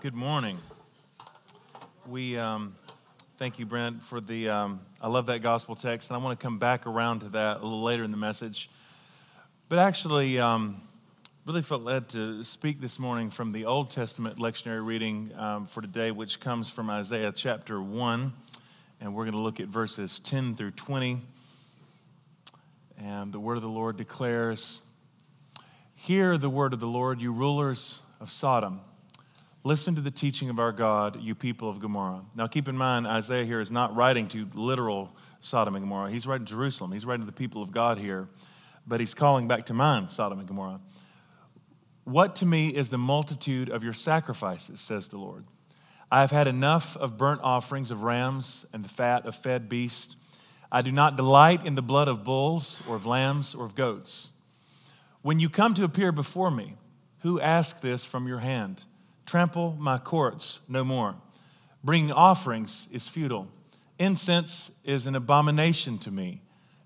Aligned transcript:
Good 0.00 0.14
morning. 0.14 0.60
We 2.06 2.38
um, 2.38 2.76
thank 3.36 3.58
you, 3.58 3.66
Brent, 3.66 4.04
for 4.04 4.20
the. 4.20 4.48
Um, 4.48 4.80
I 5.02 5.08
love 5.08 5.26
that 5.26 5.40
gospel 5.40 5.74
text, 5.74 6.08
and 6.08 6.16
I 6.16 6.20
want 6.20 6.38
to 6.38 6.40
come 6.40 6.60
back 6.60 6.86
around 6.86 7.20
to 7.20 7.30
that 7.30 7.56
a 7.56 7.62
little 7.64 7.82
later 7.82 8.04
in 8.04 8.12
the 8.12 8.16
message. 8.16 8.70
But 9.68 9.80
actually, 9.80 10.38
um, 10.38 10.80
really 11.46 11.62
felt 11.62 11.82
led 11.82 12.10
to 12.10 12.44
speak 12.44 12.80
this 12.80 13.00
morning 13.00 13.28
from 13.28 13.50
the 13.50 13.64
Old 13.64 13.90
Testament 13.90 14.38
lectionary 14.38 14.86
reading 14.86 15.32
um, 15.36 15.66
for 15.66 15.80
today, 15.80 16.12
which 16.12 16.38
comes 16.38 16.70
from 16.70 16.90
Isaiah 16.90 17.32
chapter 17.34 17.82
1. 17.82 18.32
And 19.00 19.14
we're 19.16 19.24
going 19.24 19.32
to 19.32 19.40
look 19.40 19.58
at 19.58 19.66
verses 19.66 20.20
10 20.20 20.54
through 20.54 20.72
20. 20.72 21.20
And 22.98 23.32
the 23.32 23.40
word 23.40 23.56
of 23.56 23.62
the 23.62 23.68
Lord 23.68 23.96
declares 23.96 24.80
Hear 25.96 26.38
the 26.38 26.50
word 26.50 26.72
of 26.72 26.78
the 26.78 26.86
Lord, 26.86 27.20
you 27.20 27.32
rulers 27.32 27.98
of 28.20 28.30
Sodom. 28.30 28.80
Listen 29.64 29.96
to 29.96 30.00
the 30.00 30.10
teaching 30.10 30.50
of 30.50 30.58
our 30.58 30.72
God, 30.72 31.20
you 31.20 31.34
people 31.34 31.68
of 31.68 31.80
Gomorrah. 31.80 32.22
Now, 32.34 32.46
keep 32.46 32.68
in 32.68 32.76
mind, 32.76 33.06
Isaiah 33.06 33.44
here 33.44 33.60
is 33.60 33.70
not 33.70 33.94
writing 33.96 34.28
to 34.28 34.46
literal 34.54 35.14
Sodom 35.40 35.74
and 35.74 35.84
Gomorrah. 35.84 36.10
He's 36.10 36.26
writing 36.26 36.46
to 36.46 36.52
Jerusalem. 36.52 36.92
He's 36.92 37.04
writing 37.04 37.22
to 37.22 37.26
the 37.26 37.32
people 37.32 37.62
of 37.62 37.72
God 37.72 37.98
here, 37.98 38.28
but 38.86 39.00
he's 39.00 39.14
calling 39.14 39.48
back 39.48 39.66
to 39.66 39.74
mind 39.74 40.10
Sodom 40.10 40.38
and 40.38 40.46
Gomorrah. 40.46 40.80
What 42.04 42.36
to 42.36 42.46
me 42.46 42.68
is 42.68 42.88
the 42.88 42.98
multitude 42.98 43.68
of 43.68 43.82
your 43.82 43.92
sacrifices, 43.92 44.80
says 44.80 45.08
the 45.08 45.18
Lord. 45.18 45.44
I 46.10 46.20
have 46.20 46.30
had 46.30 46.46
enough 46.46 46.96
of 46.96 47.18
burnt 47.18 47.42
offerings 47.42 47.90
of 47.90 48.02
rams 48.02 48.64
and 48.72 48.82
the 48.82 48.88
fat 48.88 49.26
of 49.26 49.34
fed 49.34 49.68
beasts. 49.68 50.16
I 50.70 50.80
do 50.80 50.92
not 50.92 51.16
delight 51.16 51.66
in 51.66 51.74
the 51.74 51.82
blood 51.82 52.08
of 52.08 52.24
bulls 52.24 52.80
or 52.88 52.96
of 52.96 53.06
lambs 53.06 53.54
or 53.54 53.66
of 53.66 53.74
goats. 53.74 54.30
When 55.20 55.40
you 55.40 55.50
come 55.50 55.74
to 55.74 55.84
appear 55.84 56.12
before 56.12 56.50
me, 56.50 56.76
who 57.18 57.40
asked 57.40 57.82
this 57.82 58.04
from 58.04 58.26
your 58.28 58.38
hand? 58.38 58.80
Trample 59.28 59.76
my 59.78 59.98
courts 59.98 60.60
no 60.70 60.84
more. 60.84 61.14
Bringing 61.84 62.12
offerings 62.12 62.88
is 62.90 63.06
futile. 63.06 63.46
Incense 63.98 64.70
is 64.84 65.06
an 65.06 65.14
abomination 65.14 65.98
to 65.98 66.10
me. 66.10 66.40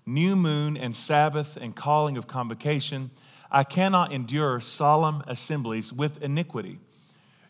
New 0.05 0.35
moon 0.35 0.75
and 0.75 0.93
Sabbath 0.93 1.55
and 1.55 1.73
calling 1.73 2.17
of 2.17 2.27
convocation. 2.27 3.11
I 3.49 3.63
cannot 3.63 4.11
endure 4.11 4.59
solemn 4.59 5.23
assemblies 5.25 5.93
with 5.93 6.21
iniquity. 6.21 6.79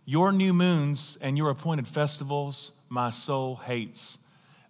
Your 0.06 0.32
new 0.32 0.54
moons 0.54 1.18
and 1.22 1.40
your 1.40 1.50
appointed 1.50 1.88
festivals, 1.88 2.72
my 2.88 3.10
soul 3.10 3.56
hates. 3.56 4.20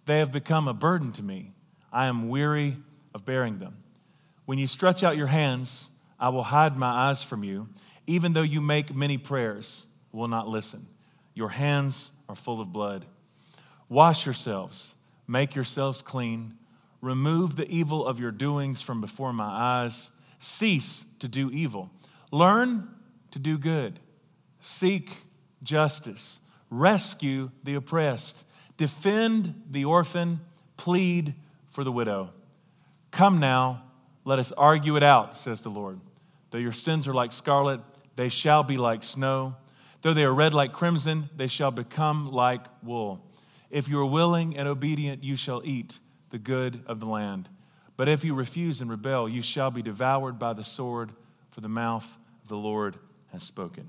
They 0.06 0.20
have 0.20 0.32
become 0.32 0.68
a 0.68 0.72
burden 0.72 1.12
to 1.12 1.22
me. 1.22 1.52
I 1.92 2.06
am 2.06 2.30
weary 2.30 2.78
of 3.14 3.26
bearing 3.26 3.58
them. 3.58 3.76
When 4.46 4.56
you 4.56 4.68
stretch 4.68 5.04
out 5.04 5.18
your 5.18 5.26
hands, 5.26 5.90
I 6.18 6.30
will 6.30 6.44
hide 6.44 6.78
my 6.78 7.10
eyes 7.10 7.22
from 7.22 7.44
you, 7.44 7.68
even 8.06 8.32
though 8.32 8.40
you 8.40 8.62
make 8.62 8.94
many 8.94 9.18
prayers 9.18 9.84
will 10.14 10.28
not 10.28 10.48
listen. 10.48 10.86
Your 11.34 11.48
hands 11.48 12.10
are 12.28 12.36
full 12.36 12.60
of 12.60 12.72
blood. 12.72 13.04
Wash 13.88 14.24
yourselves, 14.24 14.94
make 15.26 15.54
yourselves 15.54 16.02
clean. 16.02 16.54
Remove 17.00 17.56
the 17.56 17.68
evil 17.68 18.06
of 18.06 18.18
your 18.18 18.30
doings 18.30 18.80
from 18.80 19.00
before 19.00 19.32
my 19.32 19.44
eyes. 19.44 20.10
Cease 20.38 21.04
to 21.18 21.28
do 21.28 21.50
evil. 21.50 21.90
Learn 22.30 22.88
to 23.32 23.38
do 23.38 23.58
good. 23.58 24.00
Seek 24.60 25.10
justice. 25.62 26.40
Rescue 26.70 27.50
the 27.62 27.74
oppressed. 27.74 28.44
Defend 28.78 29.62
the 29.70 29.84
orphan. 29.84 30.40
Plead 30.78 31.34
for 31.72 31.84
the 31.84 31.92
widow. 31.92 32.30
Come 33.10 33.38
now, 33.38 33.82
let 34.24 34.38
us 34.38 34.50
argue 34.52 34.96
it 34.96 35.02
out, 35.02 35.36
says 35.36 35.60
the 35.60 35.68
Lord. 35.68 36.00
Though 36.50 36.58
your 36.58 36.72
sins 36.72 37.06
are 37.06 37.14
like 37.14 37.32
scarlet, 37.32 37.80
they 38.16 38.28
shall 38.28 38.62
be 38.62 38.76
like 38.76 39.02
snow. 39.02 39.56
Though 40.04 40.12
they 40.12 40.24
are 40.24 40.34
red 40.34 40.52
like 40.52 40.74
crimson, 40.74 41.30
they 41.34 41.46
shall 41.46 41.70
become 41.70 42.30
like 42.30 42.66
wool. 42.82 43.24
If 43.70 43.88
you 43.88 43.98
are 44.00 44.04
willing 44.04 44.58
and 44.58 44.68
obedient, 44.68 45.24
you 45.24 45.34
shall 45.34 45.62
eat 45.64 45.98
the 46.28 46.36
good 46.36 46.82
of 46.86 47.00
the 47.00 47.06
land. 47.06 47.48
But 47.96 48.08
if 48.08 48.22
you 48.22 48.34
refuse 48.34 48.82
and 48.82 48.90
rebel, 48.90 49.30
you 49.30 49.40
shall 49.40 49.70
be 49.70 49.80
devoured 49.80 50.38
by 50.38 50.52
the 50.52 50.62
sword, 50.62 51.10
for 51.52 51.62
the 51.62 51.70
mouth 51.70 52.04
of 52.42 52.48
the 52.50 52.56
Lord 52.56 52.98
has 53.32 53.44
spoken. 53.44 53.88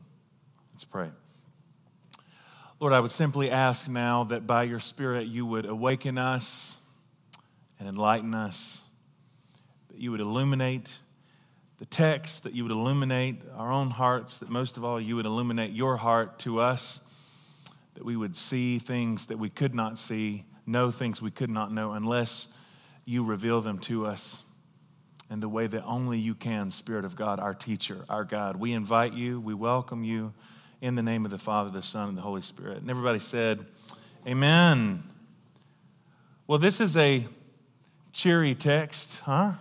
Let's 0.74 0.86
pray. 0.86 1.10
Lord, 2.80 2.94
I 2.94 3.02
would 3.02 3.12
simply 3.12 3.52
ask 3.52 3.90
now 3.90 4.24
that 4.24 4.48
by 4.48 4.64
your 4.64 4.80
Spirit 4.80 5.28
you 5.28 5.46
would 5.46 5.66
awaken 5.66 6.18
us 6.18 6.78
and 7.78 7.90
enlighten 7.90 8.34
us, 8.34 8.80
that 9.90 10.00
you 10.00 10.12
would 10.12 10.22
illuminate 10.22 10.98
the 11.78 11.86
text, 11.86 12.44
that 12.44 12.54
you 12.54 12.64
would 12.64 12.72
illuminate 12.72 13.42
our 13.56 13.72
own 13.72 13.90
hearts, 13.90 14.38
that 14.38 14.50
most 14.50 14.78
of 14.78 14.84
all 14.84 15.00
you 15.00 15.16
would 15.18 15.26
illuminate 15.26 15.72
your 15.72 15.98
heart 15.98 16.40
to 16.40 16.62
us, 16.62 17.00
that 17.96 18.06
we 18.06 18.16
would 18.16 18.36
see 18.36 18.80
things 18.80 19.26
that 19.28 19.38
we 19.38 19.50
could 19.50 19.76
not 19.76 20.00
see, 20.00 20.46
know 20.66 20.92
things 20.92 21.22
we 21.22 21.32
could 21.32 21.50
not 21.50 21.72
know 21.72 21.94
unless 21.94 22.48
you 23.06 23.24
reveal 23.24 23.62
them 23.62 23.80
to 23.80 24.06
us 24.06 24.42
in 25.30 25.40
the 25.40 25.50
way 25.50 25.68
that 25.68 25.84
only 25.86 26.18
you 26.18 26.36
can, 26.36 26.72
Spirit 26.72 27.04
of 27.04 27.16
God, 27.16 27.40
our 27.40 27.54
teacher, 27.54 28.06
our 28.10 28.24
God. 28.24 28.56
We 28.56 28.74
invite 28.74 29.14
you, 29.14 29.40
we 29.40 29.54
welcome 29.54 30.04
you 30.04 30.34
in 30.82 30.96
the 30.96 31.04
name 31.04 31.26
of 31.26 31.32
the 31.32 31.38
Father, 31.38 31.70
the 31.72 31.82
Son, 31.82 32.10
and 32.10 32.18
the 32.18 32.22
Holy 32.22 32.42
Spirit. 32.42 32.78
And 32.78 32.90
everybody 32.90 33.20
said, 33.20 33.66
Amen. 34.28 35.04
Well, 36.48 36.60
this 36.60 36.80
is 36.80 36.96
a 36.96 37.26
cheery 38.12 38.56
text, 38.56 39.20
huh? 39.20 39.54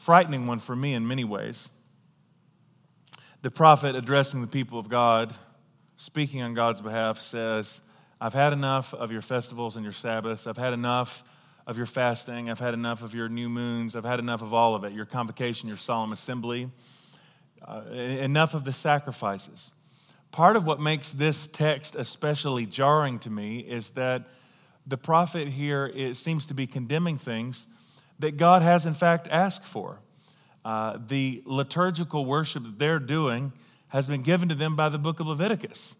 Frightening 0.00 0.46
one 0.46 0.58
for 0.58 0.74
me 0.74 0.94
in 0.94 1.06
many 1.06 1.24
ways. 1.24 1.68
The 3.42 3.50
prophet 3.50 3.94
addressing 3.94 4.40
the 4.40 4.46
people 4.46 4.78
of 4.78 4.88
God, 4.88 5.34
speaking 5.98 6.42
on 6.42 6.54
God's 6.54 6.80
behalf, 6.80 7.20
says, 7.20 7.80
I've 8.20 8.34
had 8.34 8.52
enough 8.52 8.94
of 8.94 9.12
your 9.12 9.20
festivals 9.20 9.76
and 9.76 9.84
your 9.84 9.92
Sabbaths. 9.92 10.46
I've 10.46 10.56
had 10.56 10.72
enough 10.72 11.22
of 11.66 11.76
your 11.76 11.86
fasting. 11.86 12.50
I've 12.50 12.58
had 12.58 12.74
enough 12.74 13.02
of 13.02 13.14
your 13.14 13.28
new 13.28 13.48
moons. 13.48 13.94
I've 13.94 14.04
had 14.04 14.18
enough 14.18 14.42
of 14.42 14.54
all 14.54 14.74
of 14.74 14.84
it 14.84 14.92
your 14.92 15.06
convocation, 15.06 15.68
your 15.68 15.76
solemn 15.76 16.12
assembly, 16.12 16.70
uh, 17.66 17.82
enough 17.90 18.54
of 18.54 18.64
the 18.64 18.72
sacrifices. 18.72 19.70
Part 20.32 20.56
of 20.56 20.66
what 20.66 20.80
makes 20.80 21.12
this 21.12 21.46
text 21.52 21.94
especially 21.96 22.64
jarring 22.64 23.18
to 23.20 23.30
me 23.30 23.60
is 23.60 23.90
that 23.90 24.28
the 24.86 24.96
prophet 24.96 25.48
here 25.48 25.86
it 25.94 26.16
seems 26.16 26.46
to 26.46 26.54
be 26.54 26.66
condemning 26.66 27.18
things 27.18 27.66
that 28.20 28.36
God 28.36 28.62
has, 28.62 28.86
in 28.86 28.94
fact, 28.94 29.28
asked 29.30 29.66
for. 29.66 29.98
Uh, 30.64 30.98
the 31.08 31.42
liturgical 31.46 32.24
worship 32.24 32.62
that 32.62 32.78
they're 32.78 32.98
doing 32.98 33.52
has 33.88 34.06
been 34.06 34.22
given 34.22 34.48
to 34.50 34.54
them 34.54 34.76
by 34.76 34.88
the 34.88 34.98
book 34.98 35.20
of 35.20 35.26
Leviticus. 35.26 35.96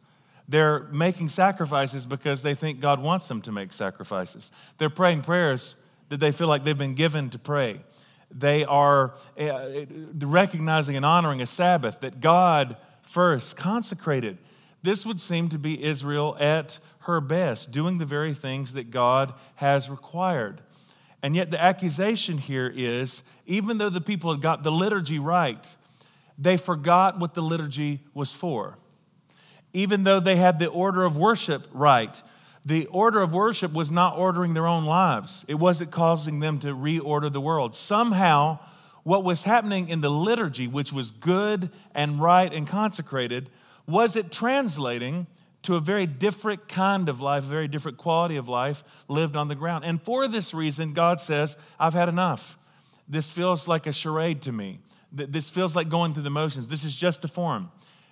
They're 0.48 0.80
making 0.90 1.28
sacrifices 1.28 2.04
because 2.04 2.42
they 2.42 2.54
think 2.54 2.80
God 2.80 3.00
wants 3.00 3.28
them 3.28 3.40
to 3.42 3.52
make 3.52 3.72
sacrifices. 3.72 4.50
They're 4.78 4.90
praying 4.90 5.22
prayers 5.22 5.76
that 6.08 6.18
they 6.18 6.32
feel 6.32 6.48
like 6.48 6.64
they've 6.64 6.76
been 6.76 6.94
given 6.94 7.30
to 7.30 7.38
pray. 7.38 7.80
They 8.32 8.64
are 8.64 9.14
uh, 9.38 9.86
recognizing 10.18 10.96
and 10.96 11.04
honoring 11.04 11.40
a 11.40 11.46
Sabbath 11.46 12.00
that 12.00 12.20
God 12.20 12.76
first 13.02 13.56
consecrated. 13.56 14.38
This 14.82 15.04
would 15.04 15.20
seem 15.20 15.48
to 15.50 15.58
be 15.58 15.82
Israel 15.82 16.36
at 16.38 16.78
her 17.00 17.20
best, 17.20 17.70
doing 17.70 17.98
the 17.98 18.04
very 18.04 18.34
things 18.34 18.72
that 18.74 18.90
God 18.90 19.34
has 19.56 19.88
required. 19.90 20.60
And 21.22 21.36
yet, 21.36 21.50
the 21.50 21.62
accusation 21.62 22.38
here 22.38 22.72
is 22.74 23.22
even 23.46 23.78
though 23.78 23.90
the 23.90 24.00
people 24.00 24.32
had 24.32 24.40
got 24.40 24.62
the 24.62 24.72
liturgy 24.72 25.18
right, 25.18 25.66
they 26.38 26.56
forgot 26.56 27.18
what 27.18 27.34
the 27.34 27.42
liturgy 27.42 28.00
was 28.14 28.32
for. 28.32 28.78
Even 29.72 30.04
though 30.04 30.20
they 30.20 30.36
had 30.36 30.58
the 30.58 30.68
order 30.68 31.04
of 31.04 31.16
worship 31.16 31.66
right, 31.72 32.20
the 32.64 32.86
order 32.86 33.20
of 33.20 33.32
worship 33.32 33.72
was 33.72 33.90
not 33.90 34.18
ordering 34.18 34.54
their 34.54 34.66
own 34.66 34.84
lives. 34.84 35.44
It 35.48 35.54
wasn't 35.54 35.90
causing 35.90 36.40
them 36.40 36.58
to 36.60 36.68
reorder 36.68 37.32
the 37.32 37.40
world. 37.40 37.76
Somehow, 37.76 38.58
what 39.02 39.24
was 39.24 39.42
happening 39.42 39.88
in 39.88 40.00
the 40.00 40.10
liturgy, 40.10 40.66
which 40.66 40.92
was 40.92 41.10
good 41.10 41.70
and 41.94 42.20
right 42.20 42.52
and 42.52 42.66
consecrated, 42.66 43.48
was 43.86 44.16
it 44.16 44.30
translating 44.30 45.26
to 45.62 45.76
a 45.76 45.80
very 45.80 46.06
different 46.06 46.68
kind 46.68 47.08
of 47.08 47.20
life, 47.20 47.44
a 47.44 47.46
very 47.46 47.68
different 47.68 47.98
quality 47.98 48.36
of 48.36 48.48
life 48.48 48.82
lived 49.08 49.36
on 49.36 49.48
the 49.48 49.54
ground. 49.54 49.84
And 49.84 50.00
for 50.02 50.26
this 50.26 50.54
reason, 50.54 50.94
God 50.94 51.20
says, 51.20 51.56
I've 51.78 51.94
had 51.94 52.08
enough. 52.08 52.56
This 53.08 53.30
feels 53.30 53.68
like 53.68 53.86
a 53.86 53.92
charade 53.92 54.42
to 54.42 54.52
me. 54.52 54.78
This 55.12 55.50
feels 55.50 55.74
like 55.74 55.88
going 55.88 56.14
through 56.14 56.22
the 56.22 56.30
motions. 56.30 56.68
This 56.68 56.84
is 56.84 56.94
just 56.94 57.24
a 57.24 57.28
form. 57.28 57.70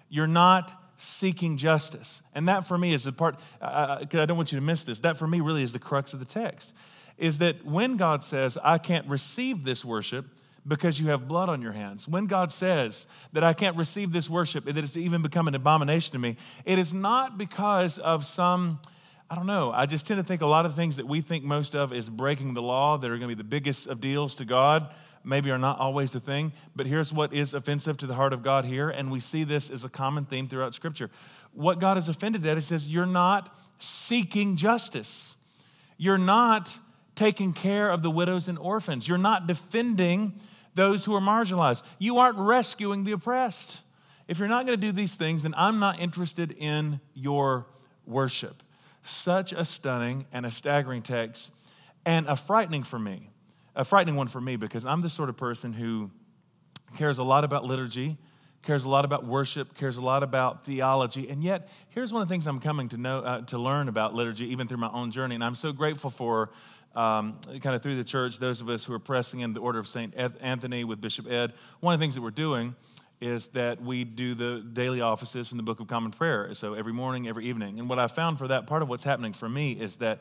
You're 0.09 0.27
not 0.27 0.73
seeking 0.99 1.56
justice. 1.56 2.21
And 2.35 2.49
that 2.49 2.67
for 2.67 2.77
me 2.77 2.93
is 2.93 3.05
the 3.05 3.12
part, 3.12 3.37
because 3.61 4.19
uh, 4.19 4.23
I 4.23 4.27
don't 4.27 4.37
want 4.37 4.51
you 4.51 4.59
to 4.59 4.65
miss 4.65 4.83
this, 4.83 4.99
that 5.01 5.17
for 5.17 5.27
me 5.27 5.41
really 5.41 5.62
is 5.62 5.73
the 5.73 5.79
crux 5.79 6.12
of 6.12 6.19
the 6.19 6.25
text. 6.25 6.73
Is 7.17 7.39
that 7.39 7.65
when 7.65 7.97
God 7.97 8.25
says, 8.25 8.59
I 8.62 8.79
can't 8.79 9.06
receive 9.06 9.65
this 9.65 9.85
worship, 9.85 10.27
because 10.66 10.99
you 11.00 11.08
have 11.08 11.28
blood 11.28 11.49
on 11.49 11.62
your 11.62 11.72
hands. 11.72 12.06
When 12.06 12.26
God 12.26 12.52
says 12.52 13.06
that 13.32 13.44
I 13.44 13.52
can't 13.52 13.76
receive 13.76 14.12
this 14.12 14.28
worship, 14.28 14.64
that 14.64 14.76
it's 14.76 14.96
even 14.96 15.22
become 15.22 15.49
an 15.49 15.55
abomination 15.55 16.12
to 16.12 16.19
me, 16.19 16.37
it 16.64 16.78
is 16.78 16.93
not 16.93 17.38
because 17.38 17.99
of 17.99 18.26
some, 18.26 18.81
I 19.31 19.34
don't 19.34 19.46
know, 19.46 19.70
I 19.72 19.87
just 19.87 20.06
tend 20.06 20.19
to 20.19 20.25
think 20.25 20.43
a 20.43 20.46
lot 20.46 20.66
of 20.66 20.75
things 20.75 20.96
that 20.96 21.06
we 21.06 21.20
think 21.20 21.44
most 21.44 21.75
of 21.75 21.93
is 21.93 22.08
breaking 22.10 22.55
the 22.55 22.62
law 22.62 22.99
that 22.99 23.06
are 23.10 23.19
going 23.19 23.28
to 23.28 23.34
be 23.37 23.43
the 23.43 23.49
biggest 23.49 23.87
of 23.87 24.00
deals 24.00 24.34
to 24.37 24.44
God 24.44 24.88
maybe 25.25 25.50
are 25.50 25.58
not 25.58 25.78
always 25.78 26.10
the 26.10 26.20
thing, 26.20 26.52
but 26.75 26.87
here's 26.87 27.12
what 27.12 27.32
is 27.34 27.55
offensive 27.55 27.99
to 27.99 28.06
the 28.06 28.14
heart 28.14 28.32
of 28.32 28.43
God 28.43 28.64
here, 28.64 28.90
and 28.90 29.10
we 29.10 29.20
see 29.20 29.44
this 29.44 29.70
as 29.70 29.84
a 29.84 29.88
common 29.88 30.25
theme 30.25 30.49
throughout 30.49 30.75
Scripture. 30.75 31.10
What 31.52 31.81
God 31.81 31.99
is 31.99 32.08
offended 32.08 32.46
at, 32.46 32.56
He 32.56 32.62
says, 32.62 32.87
You're 32.87 33.06
not 33.06 33.55
seeking 33.78 34.56
justice. 34.56 35.37
You're 35.96 36.19
not 36.19 36.76
taking 37.19 37.53
care 37.53 37.91
of 37.91 38.00
the 38.03 38.11
widows 38.11 38.47
and 38.47 38.56
orphans. 38.56 39.09
You're 39.09 39.19
not 39.19 39.49
defending 39.49 40.38
those 40.76 41.05
who 41.05 41.17
are 41.17 41.20
marginalized. 41.20 41.82
You 41.99 42.19
aren't 42.19 42.38
rescuing 42.38 43.03
the 43.03 43.12
oppressed. 43.12 43.81
If 44.29 44.38
you're 44.38 44.47
not 44.47 44.67
going 44.67 44.81
to 44.81 44.87
do 44.87 44.93
these 44.93 45.17
things, 45.17 45.43
then 45.43 45.53
I'm 45.56 45.81
not 45.81 45.99
interested 45.99 46.53
in 46.53 47.00
your 47.15 47.67
worship. 48.06 48.62
Such 49.03 49.53
a 49.53 49.65
stunning 49.65 50.26
and 50.32 50.47
a 50.47 50.50
staggering 50.50 51.03
text, 51.03 51.50
and 52.06 52.29
a 52.29 52.37
frightening 52.37 52.85
for 52.85 52.99
me, 52.99 53.31
a 53.75 53.85
frightening 53.85 54.15
one 54.15 54.29
for 54.29 54.41
me 54.41 54.55
because 54.55 54.87
I'm 54.87 55.00
the 55.00 55.11
sort 55.11 55.29
of 55.29 55.37
person 55.37 55.73
who 55.73 56.12
cares 56.97 57.19
a 57.19 57.25
lot 57.25 57.43
about 57.43 57.65
liturgy, 57.65 58.17
cares 58.62 58.85
a 58.85 58.88
lot 58.88 59.05
about 59.05 59.25
worship, 59.25 59.75
cares 59.75 59.97
a 59.97 60.03
lot 60.03 60.23
about 60.23 60.65
theology, 60.65 61.29
and 61.31 61.43
yet 61.43 61.69
here's 61.88 62.12
one 62.12 62.23
of 62.23 62.29
the 62.29 62.32
things 62.32 62.47
I'm 62.47 62.61
coming 62.61 62.88
to 62.91 62.97
know 62.97 63.19
uh, 63.19 63.41
to 63.47 63.59
learn 63.59 63.88
about 63.88 64.15
liturgy, 64.15 64.47
even 64.53 64.69
through 64.69 64.79
my 64.79 64.91
own 64.93 65.11
journey, 65.11 65.35
and 65.35 65.43
I'm 65.43 65.56
so 65.56 65.73
grateful 65.73 66.11
for. 66.11 66.50
Um, 66.94 67.38
kind 67.61 67.76
of 67.76 67.82
through 67.82 67.96
the 67.96 68.05
church, 68.05 68.38
those 68.38 68.61
of 68.61 68.69
us 68.69 68.85
who 68.85 68.93
are 68.93 68.99
pressing 68.99 69.40
in 69.40 69.52
the 69.52 69.61
order 69.61 69.79
of 69.79 69.87
St. 69.87 70.14
Anthony 70.17 70.85
with 70.85 71.00
Bishop 71.00 71.31
Ed, 71.31 71.52
one 71.81 71.94
of 71.94 72.00
the 72.00 72.02
things 72.02 72.14
that 72.14 72.23
we're 72.23 72.31
doing 72.31 72.75
is 73.20 73.49
that 73.49 73.82
we 73.82 74.05
do 74.05 74.35
the 74.35 74.64
daily 74.73 75.00
offices 75.00 75.49
from 75.49 75.56
the 75.56 75.62
Book 75.62 75.81
of 75.81 75.88
Common 75.88 76.12
Prayer. 76.12 76.55
So 76.55 76.75
every 76.75 76.93
morning, 76.93 77.29
every 77.29 77.46
evening. 77.46 77.79
And 77.79 77.88
what 77.88 77.99
I 77.99 78.06
found 78.06 78.38
for 78.38 78.49
that, 78.49 78.67
part 78.67 78.82
of 78.82 78.88
what's 78.88 79.02
happening 79.02 79.32
for 79.32 79.49
me 79.49 79.73
is 79.73 79.96
that 79.96 80.20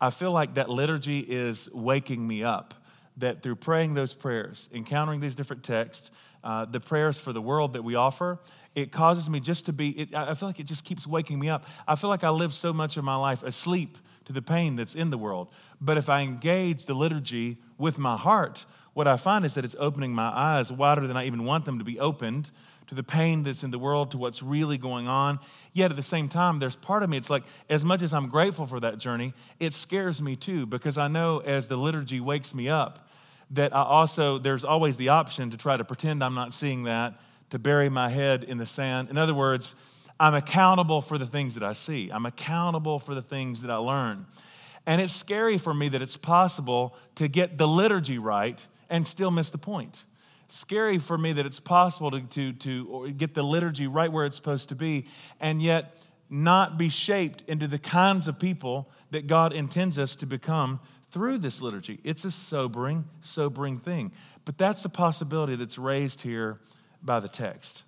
I 0.00 0.10
feel 0.10 0.30
like 0.30 0.54
that 0.54 0.68
liturgy 0.70 1.20
is 1.20 1.68
waking 1.72 2.26
me 2.26 2.44
up. 2.44 2.74
That 3.18 3.42
through 3.42 3.56
praying 3.56 3.94
those 3.94 4.12
prayers, 4.12 4.68
encountering 4.72 5.20
these 5.20 5.34
different 5.34 5.64
texts, 5.64 6.10
uh, 6.44 6.66
the 6.66 6.78
prayers 6.78 7.18
for 7.18 7.32
the 7.32 7.40
world 7.40 7.72
that 7.72 7.82
we 7.82 7.94
offer, 7.94 8.38
it 8.74 8.92
causes 8.92 9.28
me 9.30 9.40
just 9.40 9.66
to 9.66 9.72
be, 9.72 9.88
it, 9.90 10.14
I 10.14 10.34
feel 10.34 10.48
like 10.48 10.60
it 10.60 10.66
just 10.66 10.84
keeps 10.84 11.06
waking 11.06 11.38
me 11.38 11.48
up. 11.48 11.64
I 11.88 11.96
feel 11.96 12.10
like 12.10 12.24
I 12.24 12.30
live 12.30 12.52
so 12.52 12.72
much 12.74 12.98
of 12.98 13.04
my 13.04 13.16
life 13.16 13.42
asleep 13.42 13.96
to 14.26 14.32
the 14.32 14.42
pain 14.42 14.76
that's 14.76 14.94
in 14.94 15.10
the 15.10 15.18
world. 15.18 15.48
But 15.80 15.98
if 15.98 16.08
I 16.08 16.20
engage 16.20 16.86
the 16.86 16.94
liturgy 16.94 17.58
with 17.78 17.98
my 17.98 18.16
heart, 18.16 18.64
what 18.94 19.08
I 19.08 19.16
find 19.16 19.44
is 19.44 19.54
that 19.54 19.64
it's 19.64 19.76
opening 19.78 20.12
my 20.12 20.28
eyes 20.28 20.70
wider 20.70 21.06
than 21.06 21.16
I 21.16 21.26
even 21.26 21.44
want 21.44 21.64
them 21.64 21.78
to 21.78 21.84
be 21.84 21.98
opened 21.98 22.50
to 22.86 22.94
the 22.94 23.02
pain 23.02 23.42
that's 23.42 23.64
in 23.64 23.70
the 23.72 23.78
world, 23.78 24.12
to 24.12 24.18
what's 24.18 24.42
really 24.42 24.78
going 24.78 25.08
on. 25.08 25.40
Yet 25.72 25.90
at 25.90 25.96
the 25.96 26.02
same 26.02 26.28
time, 26.28 26.60
there's 26.60 26.76
part 26.76 27.02
of 27.02 27.10
me, 27.10 27.16
it's 27.16 27.30
like, 27.30 27.42
as 27.68 27.84
much 27.84 28.00
as 28.02 28.12
I'm 28.12 28.28
grateful 28.28 28.66
for 28.66 28.78
that 28.80 28.98
journey, 28.98 29.34
it 29.58 29.74
scares 29.74 30.22
me 30.22 30.36
too, 30.36 30.66
because 30.66 30.96
I 30.96 31.08
know 31.08 31.40
as 31.40 31.66
the 31.66 31.76
liturgy 31.76 32.20
wakes 32.20 32.54
me 32.54 32.68
up, 32.68 33.08
that 33.50 33.74
I 33.74 33.82
also, 33.82 34.38
there's 34.38 34.64
always 34.64 34.96
the 34.96 35.08
option 35.08 35.50
to 35.50 35.56
try 35.56 35.76
to 35.76 35.84
pretend 35.84 36.22
I'm 36.22 36.34
not 36.34 36.54
seeing 36.54 36.84
that, 36.84 37.14
to 37.50 37.58
bury 37.58 37.88
my 37.88 38.08
head 38.08 38.44
in 38.44 38.56
the 38.56 38.66
sand. 38.66 39.10
In 39.10 39.18
other 39.18 39.34
words, 39.34 39.74
I'm 40.18 40.34
accountable 40.34 41.02
for 41.02 41.18
the 41.18 41.26
things 41.26 41.54
that 41.54 41.62
I 41.62 41.72
see, 41.72 42.10
I'm 42.10 42.26
accountable 42.26 42.98
for 42.98 43.14
the 43.14 43.22
things 43.22 43.62
that 43.62 43.70
I 43.70 43.76
learn. 43.76 44.26
And 44.86 45.00
it's 45.00 45.12
scary 45.12 45.58
for 45.58 45.74
me 45.74 45.88
that 45.90 46.00
it's 46.00 46.16
possible 46.16 46.94
to 47.16 47.26
get 47.26 47.58
the 47.58 47.66
liturgy 47.66 48.18
right 48.18 48.64
and 48.88 49.04
still 49.04 49.32
miss 49.32 49.50
the 49.50 49.58
point. 49.58 50.04
Scary 50.48 50.98
for 50.98 51.18
me 51.18 51.32
that 51.32 51.44
it's 51.44 51.58
possible 51.58 52.12
to, 52.12 52.20
to, 52.20 52.52
to 52.52 53.10
get 53.10 53.34
the 53.34 53.42
liturgy 53.42 53.88
right 53.88 54.12
where 54.12 54.24
it's 54.24 54.36
supposed 54.36 54.68
to 54.68 54.76
be 54.76 55.06
and 55.40 55.60
yet 55.60 55.96
not 56.30 56.78
be 56.78 56.88
shaped 56.88 57.42
into 57.48 57.66
the 57.66 57.80
kinds 57.80 58.28
of 58.28 58.38
people 58.38 58.88
that 59.10 59.26
God 59.26 59.52
intends 59.52 59.98
us 59.98 60.14
to 60.16 60.26
become 60.26 60.78
through 61.10 61.38
this 61.38 61.60
liturgy. 61.60 61.98
It's 62.04 62.24
a 62.24 62.30
sobering, 62.30 63.04
sobering 63.22 63.78
thing. 63.78 64.12
But 64.44 64.56
that's 64.56 64.84
a 64.84 64.88
possibility 64.88 65.56
that's 65.56 65.78
raised 65.78 66.20
here 66.20 66.60
by 67.02 67.20
the 67.20 67.28
text. 67.28 67.82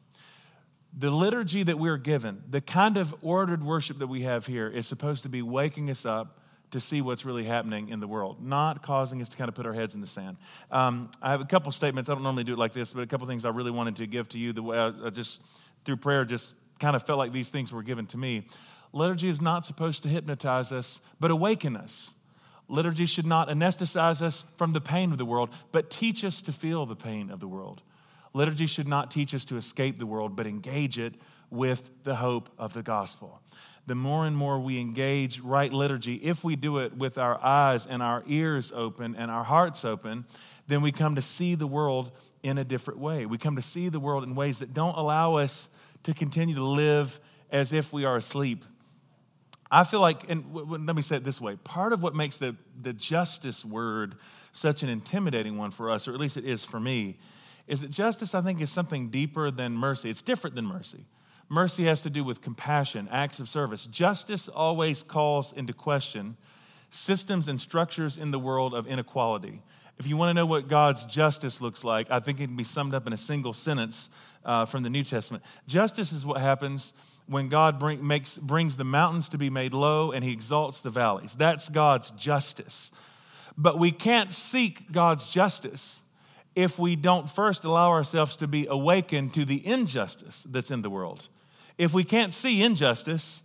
The 0.99 1.11
liturgy 1.11 1.63
that 1.63 1.79
we're 1.79 1.97
given, 1.97 2.43
the 2.51 2.61
kind 2.61 2.97
of 2.97 3.15
ordered 3.23 3.65
worship 3.65 4.01
that 4.01 4.09
we 4.09 4.23
have 4.23 4.45
here, 4.45 4.69
is 4.69 4.87
supposed 4.87 5.23
to 5.23 5.29
be 5.29 5.43
waking 5.43 5.91
us 5.91 6.05
up 6.05 6.41
to 6.73 6.81
see 6.81 7.01
what's 7.01 7.25
really 7.25 7.45
happening 7.45 7.91
in 7.91 8.01
the 8.01 8.09
world, 8.09 8.45
not 8.45 8.83
causing 8.83 9.23
us 9.23 9.29
to 9.29 9.37
kind 9.37 9.49
of 9.49 9.55
put 9.55 9.65
our 9.65 9.73
heads 9.73 9.95
in 9.95 10.01
the 10.01 10.07
sand. 10.09 10.37
Um, 10.73 11.11
I 11.23 11.31
have 11.31 11.41
a 11.41 11.45
couple 11.45 11.71
statements. 11.71 12.11
I 12.11 12.15
don't 12.15 12.25
normally 12.25 12.45
do 12.45 12.55
it 12.55 12.59
like 12.59 12.75
this, 12.75 12.93
but 12.93 13.03
a 13.03 13.07
couple 13.07 13.27
things 13.29 13.45
I 13.45 13.51
really 13.51 13.71
wanted 13.71 13.97
to 13.97 14.07
give 14.07 14.29
to 14.31 14.39
you. 14.39 14.53
The 14.53 14.63
way 14.63 14.77
I, 14.77 14.93
I 15.07 15.11
just 15.11 15.41
through 15.85 15.99
prayer, 15.99 16.25
just 16.25 16.55
kind 16.81 16.97
of 16.97 17.05
felt 17.05 17.19
like 17.19 17.33
these 17.33 17.49
things 17.49 17.73
were 17.73 17.83
given 17.83 18.07
to 18.09 18.19
me. 18.19 18.47
Liturgy 18.93 19.29
is 19.29 19.41
not 19.41 19.65
supposed 19.65 20.03
to 20.03 20.09
hypnotize 20.09 20.73
us, 20.73 21.01
but 21.21 21.31
awaken 21.31 21.77
us. 21.77 22.11
Liturgy 22.69 23.07
should 23.07 23.25
not 23.25 23.49
anesthetize 23.49 24.21
us 24.21 24.45
from 24.57 24.73
the 24.73 24.81
pain 24.81 25.13
of 25.13 25.19
the 25.19 25.25
world, 25.25 25.51
but 25.73 25.91
teach 25.91 26.25
us 26.25 26.43
to 26.43 26.53
feel 26.53 26.87
the 26.87 26.97
pain 26.97 27.31
of 27.31 27.41
the 27.41 27.49
world. 27.49 27.83
Liturgy 28.39 28.67
should 28.67 28.89
not 28.89 29.11
teach 29.11 29.35
us 29.35 29.45
to 29.47 29.57
escape 29.57 29.99
the 29.99 30.07
world, 30.07 30.37
but 30.37 30.47
engage 30.47 30.99
it 30.99 31.15
with 31.51 31.83
the 32.05 32.15
hope 32.15 32.49
of 32.59 32.73
the 32.73 32.83
gospel 32.83 33.41
the 33.89 33.95
more 33.95 34.27
and 34.27 34.37
more 34.37 34.61
we 34.61 34.79
engage 34.79 35.41
right 35.41 35.73
liturgy, 35.73 36.17
if 36.17 36.45
we 36.45 36.57
do 36.57 36.79
it 36.79 36.95
with 36.95 37.17
our 37.17 37.43
eyes 37.43 37.87
and 37.87 38.03
our 38.03 38.23
ears 38.27 38.71
open 38.75 39.17
and 39.17 39.31
our 39.31 39.43
hearts 39.43 39.83
open, 39.83 40.27
then 40.67 40.83
we 40.83 40.93
come 40.93 41.15
to 41.15 41.23
see 41.23 41.55
the 41.55 41.67
world 41.67 42.13
in 42.43 42.59
a 42.59 42.65
different 42.65 43.01
way. 43.01 43.25
We 43.25 43.39
come 43.39 43.57
to 43.57 43.63
see 43.63 43.89
the 43.89 43.99
world 43.99 44.25
in 44.25 44.35
ways 44.35 44.59
that 44.59 44.75
don't 44.75 44.95
allow 44.95 45.37
us 45.37 45.69
to 46.05 46.13
continue 46.13 46.55
to 46.57 46.65
live 46.65 47.19
as 47.51 47.73
if 47.73 47.91
we 47.91 48.05
are 48.05 48.19
asleep. 48.19 48.63
I 49.71 49.85
feel 49.85 50.01
like, 50.01 50.29
and 50.29 50.43
w- 50.45 50.67
w- 50.67 50.85
let 50.85 50.95
me 50.95 51.01
say 51.01 51.17
it 51.17 51.25
this 51.25 51.41
way 51.41 51.57
part 51.57 51.95
of 51.95 52.03
what 52.03 52.15
makes 52.15 52.37
the, 52.37 52.55
the 52.83 52.93
justice 52.93 53.65
word 53.65 54.17
such 54.53 54.83
an 54.83 54.91
intimidating 54.91 55.57
one 55.57 55.71
for 55.71 55.91
us, 55.91 56.07
or 56.07 56.13
at 56.13 56.21
least 56.21 56.37
it 56.37 56.45
is 56.45 56.63
for 56.63 56.79
me, 56.79 57.17
is 57.69 57.83
that 57.83 57.91
justice, 57.91 58.35
I 58.35 58.41
think, 58.41 58.61
is 58.61 58.71
something 58.71 59.11
deeper 59.11 59.51
than 59.51 59.75
mercy. 59.75 60.11
It's 60.11 60.23
different 60.23 60.57
than 60.57 60.65
mercy. 60.65 61.05
Mercy 61.51 61.85
has 61.85 62.03
to 62.03 62.11
do 62.11 62.25
with 62.25 62.43
compassion, 62.43 63.09
acts 63.11 63.39
of 63.39 63.49
service. 63.49 63.87
Justice 63.87 64.49
always 64.49 65.03
calls 65.03 65.53
into 65.53 65.73
question 65.73 66.37
systems 66.91 67.49
and 67.49 67.61
structures 67.61 68.17
in 68.17 68.31
the 68.31 68.39
world 68.39 68.75
of 68.75 68.87
inequality. 68.87 69.63
If 69.99 70.07
you 70.07 70.17
want 70.17 70.31
to 70.31 70.35
know 70.35 70.47
what 70.47 70.69
God's 70.69 71.05
justice 71.05 71.61
looks 71.61 71.85
like, 71.85 72.11
I 72.11 72.21
think 72.21 72.41
it 72.41 72.47
can 72.47 72.57
be 72.57 72.65
summed 72.65 72.95
up 72.95 73.07
in 73.07 73.13
a 73.13 73.19
single 73.19 73.53
sentence 73.53 74.09
uh, 74.45 74.65
from 74.65 74.83
the 74.83 74.91
New 74.91 75.05
Testament. 75.05 75.43
Justice 75.67 76.13
is 76.13 76.25
what 76.25 76.41
happens 76.41 76.93
when 77.27 77.49
God 77.49 77.79
bring, 77.79 78.07
makes, 78.07 78.39
brings 78.39 78.77
the 78.77 78.85
mountains 78.85 79.29
to 79.31 79.39
be 79.39 79.51
made 79.51 79.75
low 79.75 80.13
and 80.13 80.25
he 80.25 80.33
exalts 80.33 80.81
the 80.81 80.91
valleys. 80.91 81.35
That's 81.37 81.69
God's 81.69 82.11
justice. 82.13 82.91
But 83.59 83.79
we 83.79 83.91
can't 83.91 84.33
seek 84.33 84.91
God's 84.93 85.29
justice 85.29 86.01
if 86.59 86.77
we 86.77 86.97
don't 86.97 87.31
first 87.31 87.63
allow 87.63 87.91
ourselves 87.91 88.35
to 88.35 88.49
be 88.49 88.67
awakened 88.67 89.33
to 89.33 89.45
the 89.45 89.65
injustice 89.65 90.43
that's 90.47 90.73
in 90.73 90.83
the 90.83 90.91
world. 90.91 91.29
If 91.79 91.95
we 91.95 92.03
can't 92.03 92.35
see 92.35 92.63
injustice, 92.63 93.45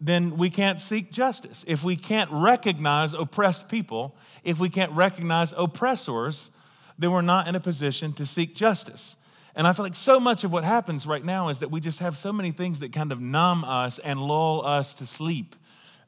then 0.00 0.36
we 0.36 0.50
can't 0.50 0.80
seek 0.80 1.12
justice. 1.12 1.64
If 1.68 1.84
we 1.84 1.94
can't 1.94 2.28
recognize 2.32 3.14
oppressed 3.14 3.68
people, 3.68 4.16
if 4.42 4.58
we 4.58 4.70
can't 4.70 4.90
recognize 4.90 5.54
oppressors, 5.56 6.50
then 6.98 7.12
we're 7.12 7.20
not 7.20 7.46
in 7.46 7.54
a 7.54 7.60
position 7.60 8.12
to 8.14 8.26
seek 8.26 8.56
justice. 8.56 9.14
And 9.54 9.64
I 9.64 9.72
feel 9.72 9.84
like 9.84 9.94
so 9.94 10.18
much 10.18 10.42
of 10.42 10.50
what 10.50 10.64
happens 10.64 11.06
right 11.06 11.24
now 11.24 11.50
is 11.50 11.60
that 11.60 11.70
we 11.70 11.78
just 11.78 12.00
have 12.00 12.18
so 12.18 12.32
many 12.32 12.50
things 12.50 12.80
that 12.80 12.92
kind 12.92 13.12
of 13.12 13.20
numb 13.20 13.62
us 13.62 14.00
and 14.00 14.18
lull 14.18 14.66
us 14.66 14.94
to 14.94 15.06
sleep. 15.06 15.54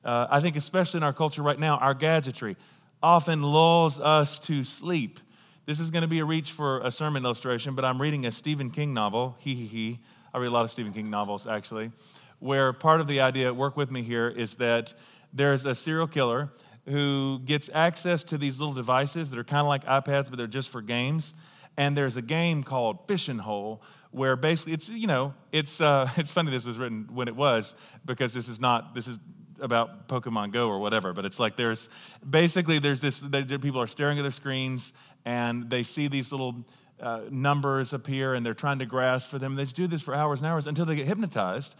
Uh, 0.05 0.27
I 0.29 0.41
think, 0.41 0.57
especially 0.57 0.99
in 0.99 1.05
our 1.05 1.13
culture 1.13 1.43
right 1.43 1.61
now, 1.61 1.77
our 1.77 1.95
gadgetry 1.95 2.57
often 3.01 3.41
lulls 3.41 4.01
us 4.01 4.41
to 4.41 4.65
sleep. 4.65 5.21
This 5.67 5.79
is 5.79 5.91
going 5.91 6.03
to 6.03 6.09
be 6.09 6.21
a 6.21 6.25
reach 6.25 6.53
for 6.53 6.81
a 6.81 6.91
sermon 6.91 7.25
illustration, 7.25 7.75
but 7.75 7.85
I'm 7.85 8.01
reading 8.01 8.27
a 8.27 8.31
Stephen 8.31 8.71
King 8.71 8.95
novel, 8.95 9.37
he 9.39 9.55
he 9.55 9.67
he, 9.67 9.99
I 10.33 10.39
read 10.39 10.49
a 10.49 10.51
lot 10.51 10.65
of 10.65 10.71
Stephen 10.71 10.93
King 10.93 11.11
novels, 11.11 11.47
actually, 11.47 11.91
where 12.39 12.73
part 12.73 13.01
of 13.01 13.07
the 13.07 13.21
idea, 13.21 13.53
work 13.53 13.77
with 13.77 13.91
me 13.91 14.03
here, 14.03 14.29
is 14.29 14.55
that 14.55 14.95
there's 15.33 15.67
a 15.67 15.75
serial 15.75 16.07
killer 16.07 16.51
who 16.87 17.41
gets 17.45 17.69
access 17.75 18.25
to 18.25 18.39
these 18.39 18.59
little 18.59 18.75
devices 18.75 19.31
that 19.31 19.39
are 19.39 19.45
kind 19.45 19.61
of 19.61 19.67
like 19.67 19.85
iPads, 19.85 20.31
but 20.31 20.39
they're 20.39 20.47
just 20.47 20.71
for 20.71 20.81
games. 20.81 21.35
And 21.77 21.97
there's 21.97 22.17
a 22.17 22.23
game 22.23 22.63
called 22.63 23.07
Fishing 23.07 23.39
Hole, 23.39 23.83
where 24.13 24.37
basically 24.37 24.73
it's 24.73 24.89
you 24.89 25.07
know 25.07 25.35
it's 25.53 25.81
uh, 25.81 26.11
it's 26.17 26.31
funny 26.31 26.51
this 26.51 26.65
was 26.65 26.79
written 26.79 27.07
when 27.13 27.29
it 27.29 27.37
was 27.37 27.75
because 28.07 28.33
this 28.33 28.49
is 28.49 28.59
not 28.59 28.95
this 28.95 29.07
is 29.07 29.19
about 29.61 30.09
Pokemon 30.09 30.53
Go 30.53 30.69
or 30.69 30.79
whatever, 30.79 31.13
but 31.13 31.25
it's 31.25 31.39
like 31.39 31.57
there's 31.57 31.89
basically 32.29 32.79
there's 32.79 33.01
this 33.01 33.21
people 33.21 33.81
are 33.81 33.87
staring 33.87 34.19
at 34.19 34.23
their 34.23 34.31
screens 34.31 34.93
and 35.25 35.69
they 35.71 35.83
see 35.83 36.09
these 36.09 36.33
little 36.33 36.65
uh, 37.01 37.23
numbers 37.31 37.93
appear 37.93 38.35
and 38.35 38.45
they're 38.45 38.55
trying 38.55 38.79
to 38.79 38.87
grasp 38.87 39.29
for 39.29 39.39
them. 39.39 39.55
They 39.55 39.65
do 39.65 39.87
this 39.87 40.03
for 40.03 40.15
hours 40.15 40.41
and 40.41 40.47
hours 40.47 40.67
until 40.67 40.87
they 40.87 40.97
get 40.97 41.07
hypnotized. 41.07 41.75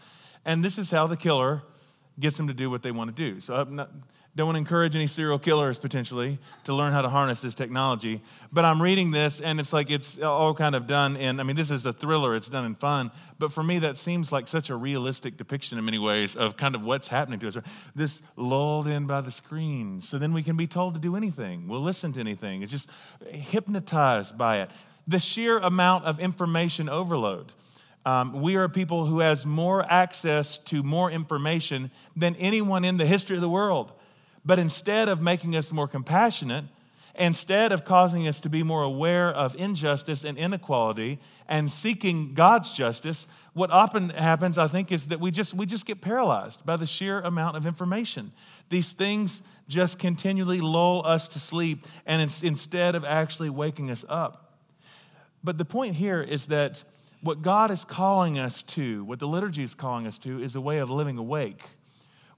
And 0.45 0.63
this 0.63 0.77
is 0.77 0.89
how 0.89 1.07
the 1.07 1.17
killer 1.17 1.61
gets 2.19 2.37
them 2.37 2.47
to 2.47 2.53
do 2.53 2.69
what 2.69 2.81
they 2.81 2.91
want 2.91 3.15
to 3.15 3.31
do. 3.31 3.39
So 3.39 3.87
don't 4.35 4.55
encourage 4.55 4.95
any 4.95 5.07
serial 5.07 5.37
killers 5.37 5.77
potentially 5.77 6.39
to 6.63 6.73
learn 6.73 6.93
how 6.93 7.01
to 7.01 7.09
harness 7.09 7.41
this 7.41 7.53
technology. 7.53 8.21
But 8.51 8.63
I'm 8.63 8.81
reading 8.81 9.11
this 9.11 9.41
and 9.41 9.59
it's 9.59 9.73
like 9.73 9.89
it's 9.89 10.17
all 10.19 10.53
kind 10.53 10.73
of 10.73 10.87
done 10.87 11.17
in, 11.17 11.39
I 11.39 11.43
mean, 11.43 11.57
this 11.57 11.69
is 11.69 11.85
a 11.85 11.91
thriller, 11.91 12.35
it's 12.35 12.47
done 12.47 12.65
in 12.65 12.75
fun. 12.75 13.11
But 13.39 13.51
for 13.51 13.61
me, 13.61 13.79
that 13.79 13.97
seems 13.97 14.31
like 14.31 14.47
such 14.47 14.69
a 14.69 14.75
realistic 14.75 15.35
depiction 15.35 15.77
in 15.77 15.83
many 15.83 15.99
ways 15.99 16.35
of 16.35 16.55
kind 16.55 16.75
of 16.75 16.81
what's 16.81 17.07
happening 17.07 17.39
to 17.39 17.47
us. 17.49 17.57
This 17.93 18.21
lulled 18.37 18.87
in 18.87 19.05
by 19.05 19.19
the 19.19 19.31
screen. 19.31 19.99
So 20.01 20.17
then 20.17 20.31
we 20.31 20.43
can 20.43 20.55
be 20.55 20.67
told 20.67 20.93
to 20.93 20.99
do 20.99 21.17
anything. 21.17 21.67
We'll 21.67 21.83
listen 21.83 22.13
to 22.13 22.21
anything. 22.21 22.61
It's 22.61 22.71
just 22.71 22.89
hypnotized 23.27 24.37
by 24.37 24.61
it. 24.61 24.71
The 25.07 25.19
sheer 25.19 25.57
amount 25.57 26.05
of 26.05 26.21
information 26.21 26.87
overload. 26.87 27.51
Um, 28.05 28.41
we 28.41 28.55
are 28.55 28.69
people 28.69 29.05
who 29.05 29.19
has 29.19 29.45
more 29.45 29.83
access 29.91 30.57
to 30.59 30.81
more 30.83 31.11
information 31.11 31.91
than 32.15 32.35
anyone 32.37 32.85
in 32.85 32.97
the 32.97 33.05
history 33.05 33.35
of 33.35 33.41
the 33.41 33.49
world. 33.49 33.91
But 34.43 34.59
instead 34.59 35.07
of 35.09 35.21
making 35.21 35.55
us 35.55 35.71
more 35.71 35.87
compassionate, 35.87 36.65
instead 37.15 37.71
of 37.71 37.85
causing 37.85 38.27
us 38.27 38.39
to 38.39 38.49
be 38.49 38.63
more 38.63 38.83
aware 38.83 39.29
of 39.29 39.55
injustice 39.55 40.23
and 40.23 40.37
inequality 40.37 41.19
and 41.47 41.69
seeking 41.69 42.33
God's 42.33 42.71
justice, 42.71 43.27
what 43.53 43.69
often 43.69 44.09
happens, 44.09 44.57
I 44.57 44.67
think, 44.67 44.91
is 44.91 45.07
that 45.07 45.19
we 45.19 45.29
just, 45.29 45.53
we 45.53 45.65
just 45.65 45.85
get 45.85 46.01
paralyzed 46.01 46.65
by 46.65 46.77
the 46.77 46.85
sheer 46.85 47.21
amount 47.21 47.57
of 47.57 47.65
information. 47.65 48.31
These 48.69 48.93
things 48.93 49.41
just 49.67 49.99
continually 49.99 50.61
lull 50.61 51.05
us 51.05 51.27
to 51.29 51.39
sleep 51.39 51.85
and 52.05 52.21
instead 52.41 52.95
of 52.95 53.03
actually 53.03 53.49
waking 53.49 53.91
us 53.91 54.05
up. 54.07 54.57
But 55.43 55.57
the 55.57 55.65
point 55.65 55.95
here 55.95 56.21
is 56.21 56.47
that 56.47 56.83
what 57.21 57.41
God 57.41 57.71
is 57.71 57.83
calling 57.85 58.39
us 58.39 58.63
to, 58.63 59.03
what 59.03 59.19
the 59.19 59.27
liturgy 59.27 59.63
is 59.63 59.75
calling 59.75 60.07
us 60.07 60.17
to, 60.19 60.41
is 60.41 60.55
a 60.55 60.61
way 60.61 60.79
of 60.79 60.89
living 60.89 61.17
awake 61.17 61.61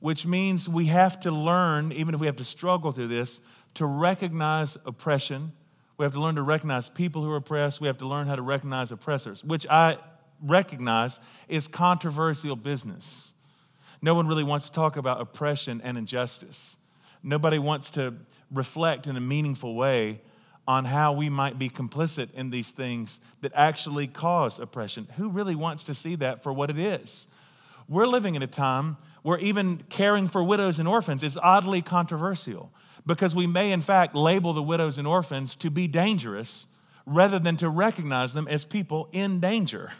which 0.03 0.25
means 0.25 0.67
we 0.67 0.87
have 0.87 1.17
to 1.17 1.31
learn, 1.31 1.93
even 1.93 2.13
if 2.13 2.19
we 2.19 2.27
have 2.27 2.35
to 2.35 2.43
struggle 2.43 2.91
through 2.91 3.07
this, 3.07 3.39
to 3.73 3.85
recognize 3.85 4.75
oppression. 4.85 5.49
We 5.97 6.03
have 6.03 6.11
to 6.11 6.19
learn 6.19 6.35
to 6.35 6.41
recognize 6.41 6.89
people 6.89 7.23
who 7.23 7.31
are 7.31 7.37
oppressed. 7.37 7.79
We 7.79 7.87
have 7.87 7.99
to 7.99 8.05
learn 8.05 8.27
how 8.27 8.35
to 8.35 8.41
recognize 8.41 8.91
oppressors, 8.91 9.45
which 9.45 9.65
I 9.65 9.97
recognize 10.41 11.21
is 11.47 11.69
controversial 11.69 12.57
business. 12.57 13.31
No 14.01 14.13
one 14.13 14.27
really 14.27 14.43
wants 14.43 14.65
to 14.65 14.73
talk 14.73 14.97
about 14.97 15.21
oppression 15.21 15.79
and 15.85 15.97
injustice. 15.97 16.75
Nobody 17.23 17.57
wants 17.57 17.89
to 17.91 18.13
reflect 18.51 19.07
in 19.07 19.15
a 19.15 19.21
meaningful 19.21 19.73
way 19.73 20.19
on 20.67 20.83
how 20.83 21.13
we 21.13 21.29
might 21.29 21.57
be 21.57 21.69
complicit 21.69 22.27
in 22.33 22.49
these 22.49 22.71
things 22.71 23.21
that 23.39 23.53
actually 23.55 24.07
cause 24.07 24.59
oppression. 24.59 25.07
Who 25.15 25.29
really 25.29 25.55
wants 25.55 25.85
to 25.85 25.95
see 25.95 26.17
that 26.17 26.43
for 26.43 26.51
what 26.51 26.69
it 26.69 26.77
is? 26.77 27.25
We're 27.87 28.07
living 28.07 28.35
in 28.35 28.43
a 28.43 28.47
time 28.47 28.97
where 29.23 29.39
even 29.39 29.81
caring 29.89 30.27
for 30.27 30.43
widows 30.43 30.79
and 30.79 30.87
orphans 30.87 31.23
is 31.23 31.37
oddly 31.37 31.81
controversial 31.81 32.71
because 33.05 33.33
we 33.33 33.47
may, 33.47 33.71
in 33.71 33.81
fact, 33.81 34.15
label 34.15 34.53
the 34.53 34.63
widows 34.63 34.97
and 34.97 35.07
orphans 35.07 35.55
to 35.57 35.69
be 35.69 35.87
dangerous 35.87 36.65
rather 37.05 37.39
than 37.39 37.57
to 37.57 37.67
recognize 37.67 38.33
them 38.33 38.47
as 38.47 38.63
people 38.63 39.09
in 39.11 39.39
danger. 39.39 39.91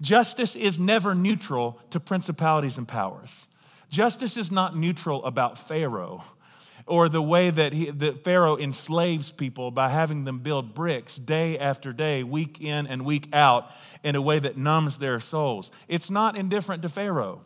Justice 0.00 0.56
is 0.56 0.78
never 0.78 1.14
neutral 1.14 1.78
to 1.90 2.00
principalities 2.00 2.78
and 2.78 2.88
powers. 2.88 3.48
Justice 3.90 4.36
is 4.36 4.50
not 4.50 4.76
neutral 4.76 5.24
about 5.24 5.68
Pharaoh 5.68 6.24
or 6.86 7.08
the 7.08 7.22
way 7.22 7.50
that, 7.50 7.72
he, 7.72 7.90
that 7.90 8.24
Pharaoh 8.24 8.58
enslaves 8.58 9.30
people 9.30 9.70
by 9.70 9.88
having 9.88 10.24
them 10.24 10.40
build 10.40 10.74
bricks 10.74 11.16
day 11.16 11.58
after 11.58 11.92
day, 11.92 12.22
week 12.24 12.60
in 12.60 12.86
and 12.86 13.04
week 13.04 13.28
out, 13.32 13.70
in 14.02 14.16
a 14.16 14.22
way 14.22 14.38
that 14.38 14.56
numbs 14.56 14.98
their 14.98 15.20
souls. 15.20 15.70
It's 15.86 16.10
not 16.10 16.36
indifferent 16.36 16.82
to 16.82 16.88
Pharaoh. 16.88 17.42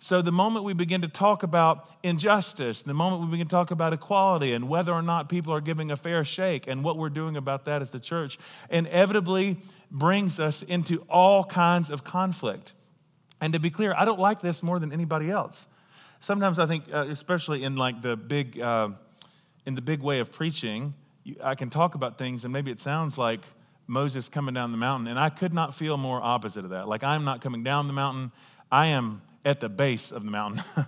So, 0.00 0.22
the 0.22 0.30
moment 0.30 0.64
we 0.64 0.74
begin 0.74 1.02
to 1.02 1.08
talk 1.08 1.42
about 1.42 1.90
injustice, 2.04 2.82
the 2.82 2.94
moment 2.94 3.22
we 3.22 3.32
begin 3.32 3.48
to 3.48 3.50
talk 3.50 3.72
about 3.72 3.92
equality 3.92 4.52
and 4.52 4.68
whether 4.68 4.92
or 4.92 5.02
not 5.02 5.28
people 5.28 5.52
are 5.52 5.60
giving 5.60 5.90
a 5.90 5.96
fair 5.96 6.24
shake 6.24 6.68
and 6.68 6.84
what 6.84 6.96
we're 6.96 7.08
doing 7.08 7.36
about 7.36 7.64
that 7.64 7.82
as 7.82 7.90
the 7.90 7.98
church, 7.98 8.38
inevitably 8.70 9.56
brings 9.90 10.38
us 10.38 10.62
into 10.62 11.04
all 11.08 11.42
kinds 11.42 11.90
of 11.90 12.04
conflict. 12.04 12.74
And 13.40 13.52
to 13.54 13.58
be 13.58 13.70
clear, 13.70 13.92
I 13.96 14.04
don't 14.04 14.20
like 14.20 14.40
this 14.40 14.62
more 14.62 14.78
than 14.78 14.92
anybody 14.92 15.30
else. 15.30 15.66
Sometimes 16.20 16.60
I 16.60 16.66
think, 16.66 16.84
uh, 16.92 17.06
especially 17.08 17.64
in 17.64 17.74
like 17.74 18.00
the 18.00 18.16
big, 18.16 18.60
uh, 18.60 18.90
in 19.66 19.74
the 19.74 19.82
big 19.82 20.00
way 20.00 20.20
of 20.20 20.30
preaching, 20.30 20.94
I 21.42 21.56
can 21.56 21.70
talk 21.70 21.96
about 21.96 22.18
things 22.18 22.44
and 22.44 22.52
maybe 22.52 22.70
it 22.70 22.78
sounds 22.78 23.18
like 23.18 23.40
Moses 23.88 24.28
coming 24.28 24.54
down 24.54 24.70
the 24.70 24.78
mountain, 24.78 25.08
and 25.08 25.18
I 25.18 25.30
could 25.30 25.54
not 25.54 25.74
feel 25.74 25.96
more 25.96 26.22
opposite 26.22 26.64
of 26.64 26.70
that. 26.70 26.86
Like 26.86 27.02
I'm 27.02 27.24
not 27.24 27.40
coming 27.40 27.64
down 27.64 27.86
the 27.86 27.94
mountain, 27.94 28.30
I 28.70 28.88
am 28.88 29.22
at 29.44 29.60
the 29.60 29.68
base 29.68 30.12
of 30.12 30.24
the 30.24 30.30
mountain. 30.30 30.62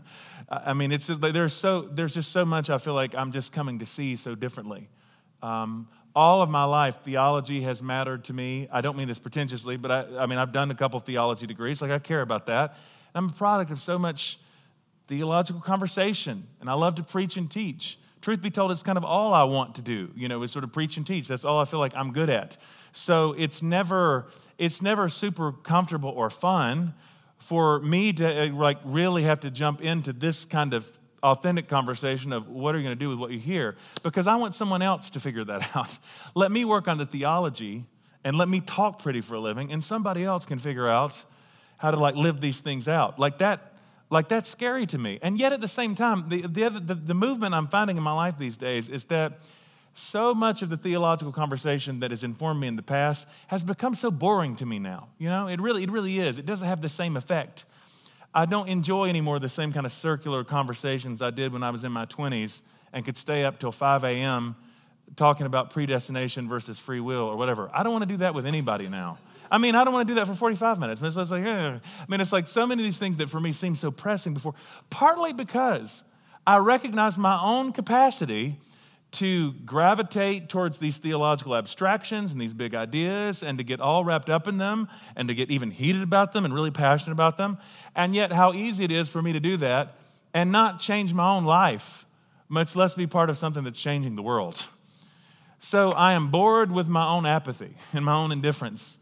I 0.49 0.75
mean, 0.75 0.91
it's 0.91 1.07
just 1.07 1.21
there's 1.21 1.55
so 1.55 1.83
there's 1.83 2.15
just 2.15 2.33
so 2.33 2.45
much 2.45 2.71
I 2.71 2.79
feel 2.79 2.95
like 2.95 3.15
I'm 3.15 3.31
just 3.31 3.53
coming 3.53 3.79
to 3.79 3.87
see 3.87 4.17
so 4.17 4.35
differently. 4.35 4.89
Um, 5.43 5.89
all 6.15 6.43
of 6.43 6.51
my 6.51 6.65
life, 6.65 6.97
theology 7.05 7.61
has 7.63 7.83
mattered 7.83 8.25
to 8.25 8.33
me. 8.33 8.69
I 8.73 8.81
don't 8.81 8.97
mean 8.97 9.07
this 9.07 9.19
pretentiously, 9.19 9.77
but 9.77 9.91
I, 9.91 10.19
I 10.19 10.27
mean 10.27 10.39
I've 10.39 10.53
done 10.53 10.71
a 10.71 10.75
couple 10.75 10.99
theology 11.01 11.47
degrees. 11.47 11.81
Like 11.81 11.93
I 11.93 11.99
care 11.99 12.23
about 12.23 12.47
that. 12.47 12.71
And 13.15 13.25
I'm 13.25 13.29
a 13.29 13.33
product 13.33 13.71
of 13.71 13.81
so 13.81 13.99
much 13.99 14.41
theological 15.07 15.61
conversation, 15.61 16.47
and 16.61 16.69
I 16.69 16.75
love 16.75 16.97
to 16.97 17.03
preach 17.03 17.37
and 17.37 17.51
teach. 17.51 17.99
Truth 18.21 18.43
be 18.43 18.51
told, 18.51 18.71
it's 18.71 18.83
kind 18.83 18.99
of 18.99 19.05
all 19.05 19.33
I 19.33 19.45
want 19.45 19.77
to 19.77 19.83
do. 19.83 20.11
You 20.15 20.29
know, 20.29 20.43
is 20.43 20.51
sort 20.53 20.65
of 20.65 20.73
preach 20.73 20.97
and 20.97 21.07
teach. 21.07 21.29
That's 21.29 21.45
all 21.45 21.59
I 21.59 21.65
feel 21.65 21.81
like 21.81 21.95
I'm 21.95 22.13
good 22.13 22.29
at. 22.29 22.57
So 22.93 23.35
it's 23.39 23.63
never 23.63 24.27
it's 24.59 24.83
never 24.83 25.09
super 25.09 25.53
comfortable 25.53 26.11
or 26.11 26.29
fun 26.29 26.93
for 27.51 27.81
me 27.81 28.13
to 28.13 28.45
uh, 28.45 28.53
like 28.53 28.79
really 28.85 29.25
have 29.25 29.41
to 29.41 29.51
jump 29.51 29.83
into 29.83 30.13
this 30.13 30.45
kind 30.45 30.73
of 30.73 30.87
authentic 31.21 31.67
conversation 31.67 32.33
of 32.33 32.47
what 32.47 32.77
are 32.77 32.79
you 32.79 32.85
going 32.85 32.97
to 32.97 33.05
do 33.05 33.09
with 33.09 33.19
what 33.19 33.33
you 33.33 33.41
hear 33.41 33.77
because 34.05 34.29
I 34.29 34.37
want 34.37 34.55
someone 34.55 34.83
else 34.83 35.11
to 35.11 35.21
figure 35.21 35.45
that 35.47 35.69
out. 35.77 35.91
let 36.37 36.53
me 36.53 36.65
work 36.65 36.87
on 36.87 36.97
the 36.97 37.07
theology 37.07 37.85
and 38.23 38.39
let 38.39 38.49
me 38.49 38.61
talk 38.61 39.03
pretty 39.03 39.21
for 39.21 39.35
a 39.35 39.41
living 39.41 39.73
and 39.73 39.83
somebody 39.83 40.23
else 40.23 40.47
can 40.47 40.61
figure 40.61 40.87
out 40.87 41.13
how 41.77 41.91
to 41.91 41.97
like 41.97 42.15
live 42.15 42.41
these 42.41 42.61
things 42.61 42.87
out. 42.87 43.19
Like 43.19 43.39
that 43.39 43.75
like 44.11 44.29
that's 44.29 44.49
scary 44.49 44.87
to 44.87 44.99
me. 44.99 45.19
And 45.21 45.37
yet 45.37 45.53
at 45.53 45.61
the 45.61 45.67
same 45.67 45.97
time 45.97 46.29
the 46.29 46.43
the, 46.43 46.71
the, 46.71 46.95
the 46.95 47.15
movement 47.15 47.57
I'm 47.57 47.67
finding 47.67 47.97
in 47.97 48.05
my 48.05 48.13
life 48.13 48.39
these 48.39 48.57
days 48.57 48.89
is 48.89 49.03
that 49.07 49.41
so 49.95 50.35
much 50.35 50.63
of 50.63 50.71
the 50.71 50.77
theological 50.77 51.33
conversation 51.33 52.01
that 52.01 52.11
has 52.11 52.23
informed 52.23 52.61
me 52.61 52.69
in 52.69 52.77
the 52.77 52.83
past 52.83 53.27
has 53.49 53.63
become 53.63 53.95
so 53.95 54.11
boring 54.11 54.57
to 54.57 54.67
me 54.67 54.79
now. 54.79 55.09
You 55.19 55.29
know, 55.29 55.49
it 55.49 55.61
really, 55.61 55.83
it 55.83 55.91
really 55.91 56.19
is. 56.19 56.39
It 56.39 56.47
doesn't 56.47 56.67
have 56.67 56.81
the 56.81 56.89
same 56.89 57.17
effect. 57.17 57.65
I 58.33 58.47
don't 58.47 58.69
enjoy 58.69 59.09
anymore 59.09 59.39
the 59.41 59.49
same 59.49 59.73
kind 59.73 59.87
of 59.87 59.93
circular 59.93 60.45
conversations 60.45 61.21
I 61.21 61.31
did 61.31 61.53
when 61.53 61.63
I 61.63 61.71
was 61.71 61.85
in 61.85 61.91
my 61.91 62.07
20s 62.07 62.63
and 62.93 63.05
could 63.05 63.17
stay 63.17 63.45
up 63.45 63.59
till 63.59 63.73
5 63.73 64.05
a.m. 64.05 64.55
talking 65.17 65.47
about 65.47 65.71
predestination 65.71 66.49
versus 66.49 66.79
free 66.79 67.01
will 67.01 67.23
or 67.23 67.37
whatever. 67.37 67.71
I 67.75 67.83
don't 67.83 67.93
want 67.93 68.03
to 68.03 68.09
do 68.09 68.19
that 68.19 68.35
with 68.35 68.47
anybody 68.47 68.89
now. 68.89 69.19
I 69.51 69.59
mean, 69.59 69.75
I 69.75 69.83
don't 69.83 69.93
want 69.93 70.07
to 70.07 70.15
do 70.15 70.21
that 70.21 70.29
for 70.29 70.37
45 70.37 70.79
minutes. 70.79 71.03
It's 71.03 71.17
like, 71.17 71.45
eh. 71.45 71.49
I 71.49 71.81
mean, 72.09 72.21
it's 72.21 72.33
like 72.33 72.47
so 72.47 72.67
many 72.67 72.83
of 72.83 72.85
these 72.85 72.99
things 72.99 73.17
that 73.17 73.31
for 73.31 73.41
me 73.41 73.53
seem 73.53 73.75
so 73.75 73.91
pressing 73.91 74.35
before, 74.35 74.55
partly 74.91 75.33
because 75.33 76.05
I 76.47 76.59
recognize 76.59 77.19
my 77.19 77.41
own 77.41 77.73
capacity 77.73 78.59
to 79.13 79.53
gravitate 79.65 80.49
towards 80.49 80.79
these 80.79 80.97
theological 80.97 81.57
abstractions 81.57 82.33
and 82.33 82.41
these 82.41 82.55
big 82.55 82.75
ideas 82.75 83.43
and 83.43 83.59
to 83.59 83.65
get 83.65 83.81
all 83.81 84.05
wrapped 84.05 84.31
up 84.31 84.47
in 84.47 84.59
them 84.59 84.89
and 85.17 85.29
to 85.29 85.35
get 85.35 85.51
even 85.51 85.71
heated 85.71 86.03
about 86.03 86.33
them 86.33 86.45
and 86.45 86.55
really 86.55 86.71
passionate 86.71 87.13
about 87.13 87.37
them. 87.37 87.59
And 87.97 88.15
yet, 88.15 88.33
how 88.33 88.53
easy 88.53 88.85
it 88.85 88.93
is 88.93 89.09
for 89.09 89.21
me 89.21 89.33
to 89.33 89.41
do 89.41 89.57
that 89.59 89.97
and 90.33 90.53
not 90.53 90.79
change 90.79 91.13
my 91.13 91.29
own 91.29 91.45
life, 91.45 92.07
much 92.49 92.77
less 92.77 92.95
be 92.95 93.07
part 93.07 93.31
of 93.31 93.39
something 93.39 93.65
that's 93.65 93.81
changing 93.81 94.15
the 94.15 94.23
world. 94.23 94.65
So 95.61 95.93
I 95.93 96.15
am 96.15 96.31
bored 96.31 96.71
with 96.71 96.89
my 96.89 97.07
own 97.07 97.27
apathy 97.27 97.75
and 97.93 98.05
my 98.05 98.15
own 98.15 98.33
indifference. 98.33 98.97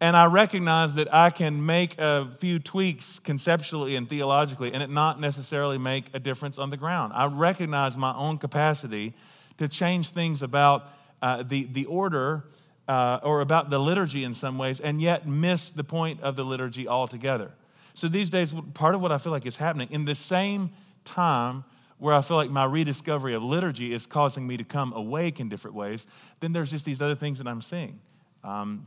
And 0.00 0.16
I 0.16 0.26
recognize 0.26 0.94
that 0.94 1.12
I 1.12 1.30
can 1.30 1.64
make 1.64 1.98
a 1.98 2.30
few 2.38 2.60
tweaks 2.60 3.18
conceptually 3.18 3.96
and 3.96 4.08
theologically 4.08 4.72
and 4.72 4.82
it 4.82 4.90
not 4.90 5.20
necessarily 5.20 5.76
make 5.76 6.04
a 6.14 6.20
difference 6.20 6.58
on 6.58 6.70
the 6.70 6.76
ground. 6.76 7.12
I 7.14 7.26
recognize 7.26 7.96
my 7.96 8.14
own 8.14 8.38
capacity 8.38 9.14
to 9.58 9.66
change 9.66 10.10
things 10.10 10.42
about 10.42 10.84
uh, 11.20 11.42
the, 11.42 11.64
the 11.72 11.84
order 11.86 12.44
uh, 12.86 13.18
or 13.24 13.40
about 13.40 13.70
the 13.70 13.78
liturgy 13.78 14.22
in 14.22 14.34
some 14.34 14.56
ways 14.56 14.78
and 14.78 15.02
yet 15.02 15.26
miss 15.26 15.70
the 15.70 15.84
point 15.84 16.20
of 16.22 16.36
the 16.36 16.44
liturgy 16.44 16.86
altogether. 16.86 17.50
So 17.94 18.06
these 18.06 18.30
days, 18.30 18.54
part 18.74 18.94
of 18.94 19.00
what 19.00 19.10
I 19.10 19.18
feel 19.18 19.32
like 19.32 19.46
is 19.46 19.56
happening 19.56 19.88
in 19.90 20.04
the 20.04 20.14
same 20.14 20.70
time 21.04 21.64
where 21.98 22.14
I 22.14 22.22
feel 22.22 22.36
like 22.36 22.50
my 22.50 22.64
rediscovery 22.64 23.34
of 23.34 23.42
liturgy 23.42 23.92
is 23.92 24.06
causing 24.06 24.46
me 24.46 24.56
to 24.56 24.64
come 24.64 24.92
awake 24.92 25.40
in 25.40 25.48
different 25.48 25.76
ways, 25.76 26.06
then 26.38 26.52
there's 26.52 26.70
just 26.70 26.84
these 26.84 27.02
other 27.02 27.16
things 27.16 27.38
that 27.38 27.48
I'm 27.48 27.60
seeing. 27.60 27.98
Um, 28.44 28.86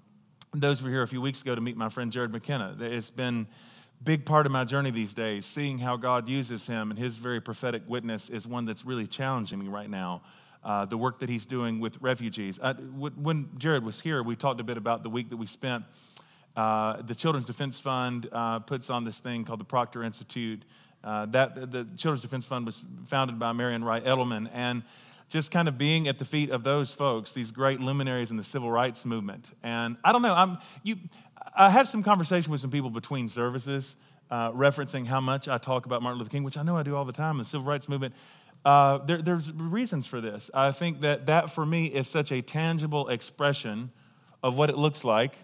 those 0.54 0.84
were 0.84 0.90
here 0.90 1.04
a 1.04 1.08
few 1.08 1.22
weeks 1.22 1.42
ago 1.42 1.56
to 1.56 1.62
meet 1.62 1.78
my 1.78 1.90
friend 1.90 2.12
Jarrod 2.12 2.32
McKenna. 2.32 2.76
It's 2.80 3.10
been 3.10 3.48
a 4.00 4.04
big 4.04 4.26
part 4.26 4.46
of 4.46 4.52
my 4.52 4.66
journey 4.66 4.92
these 4.92 5.14
days, 5.14 5.46
seeing 5.46 5.78
how 5.78 5.96
God 5.96 6.28
uses 6.28 6.68
him 6.68 6.92
and 6.92 7.00
his 7.00 7.16
very 7.16 7.40
prophetic 7.40 7.84
witness 7.88 8.30
is 8.30 8.46
one 8.46 8.66
that's 8.66 8.86
really 8.86 9.08
challenging 9.08 9.60
me 9.60 9.68
right 9.70 9.90
now. 9.90 10.22
Uh, 10.64 10.86
the 10.86 10.98
work 10.98 11.20
that 11.20 11.30
he's 11.30 11.46
doing 11.46 11.80
with 11.80 11.98
refugees. 12.02 12.60
I, 12.62 12.74
when 12.74 13.46
Jarrod 13.58 13.84
was 13.84 14.00
here, 14.00 14.22
we 14.24 14.36
talked 14.36 14.60
a 14.60 14.64
bit 14.64 14.78
about 14.78 15.04
the 15.04 15.10
week 15.10 15.30
that 15.30 15.38
we 15.38 15.48
spent. 15.48 15.86
Uh, 16.56 17.02
the 17.02 17.16
Children's 17.16 17.46
Defense 17.46 17.80
Fund 17.80 18.28
uh, 18.32 18.60
puts 18.60 18.90
on 18.90 19.04
this 19.06 19.20
thing 19.20 19.46
called 19.46 19.60
the 19.60 19.66
Proctor 19.66 20.04
Institute 20.04 20.64
Uh, 21.04 21.26
that 21.26 21.56
the 21.56 21.88
Children's 21.98 22.22
Defense 22.22 22.46
Fund 22.46 22.64
was 22.64 22.84
founded 23.08 23.40
by 23.40 23.52
Marian 23.54 23.84
Wright 23.84 24.06
Edelman, 24.06 24.48
and 24.54 24.84
just 25.32 25.50
kind 25.50 25.70
of 25.70 25.78
being 25.78 26.10
at 26.10 26.20
the 26.20 26.26
feet 26.26 26.50
of 26.50 26.64
those 26.64 26.92
folks, 26.92 27.32
these 27.32 27.52
great 27.52 27.80
luminaries 27.80 28.32
in 28.32 28.38
the 28.38 28.44
civil 28.44 28.70
rights 28.70 29.06
movement. 29.06 29.52
And 29.64 29.96
I 30.04 30.12
don't 30.12 30.22
know, 30.22 30.34
I'm, 30.34 30.58
you, 30.84 30.98
I 31.58 31.70
had 31.70 31.88
some 31.88 32.04
conversation 32.04 32.52
with 32.52 32.60
some 32.60 32.70
people 32.70 32.90
between 32.90 33.30
services 33.30 33.96
uh, 34.30 34.52
referencing 34.52 35.08
how 35.08 35.22
much 35.22 35.48
I 35.48 35.58
talk 35.58 35.86
about 35.86 36.02
Martin 36.02 36.20
Luther 36.20 36.32
King, 36.32 36.44
which 36.44 36.58
I 36.58 36.64
know 36.64 36.76
I 36.76 36.84
do 36.84 36.98
all 36.98 37.06
the 37.06 37.14
time, 37.14 37.38
the 37.38 37.46
civil 37.46 37.66
rights 37.66 37.88
movement. 37.88 38.14
Uh, 38.66 39.00
there, 39.06 39.22
there's 39.22 39.50
reasons 39.54 40.06
for 40.06 40.20
this. 40.20 40.52
I 40.54 40.74
think 40.74 41.02
that 41.02 41.26
that 41.28 41.50
for 41.50 41.66
me 41.66 41.86
is 41.86 42.10
such 42.10 42.34
a 42.34 42.42
tangible 42.42 43.08
expression 43.08 43.90
of 44.44 44.56
what 44.56 44.70
it 44.70 44.78
looks 44.78 45.06
like 45.06 45.36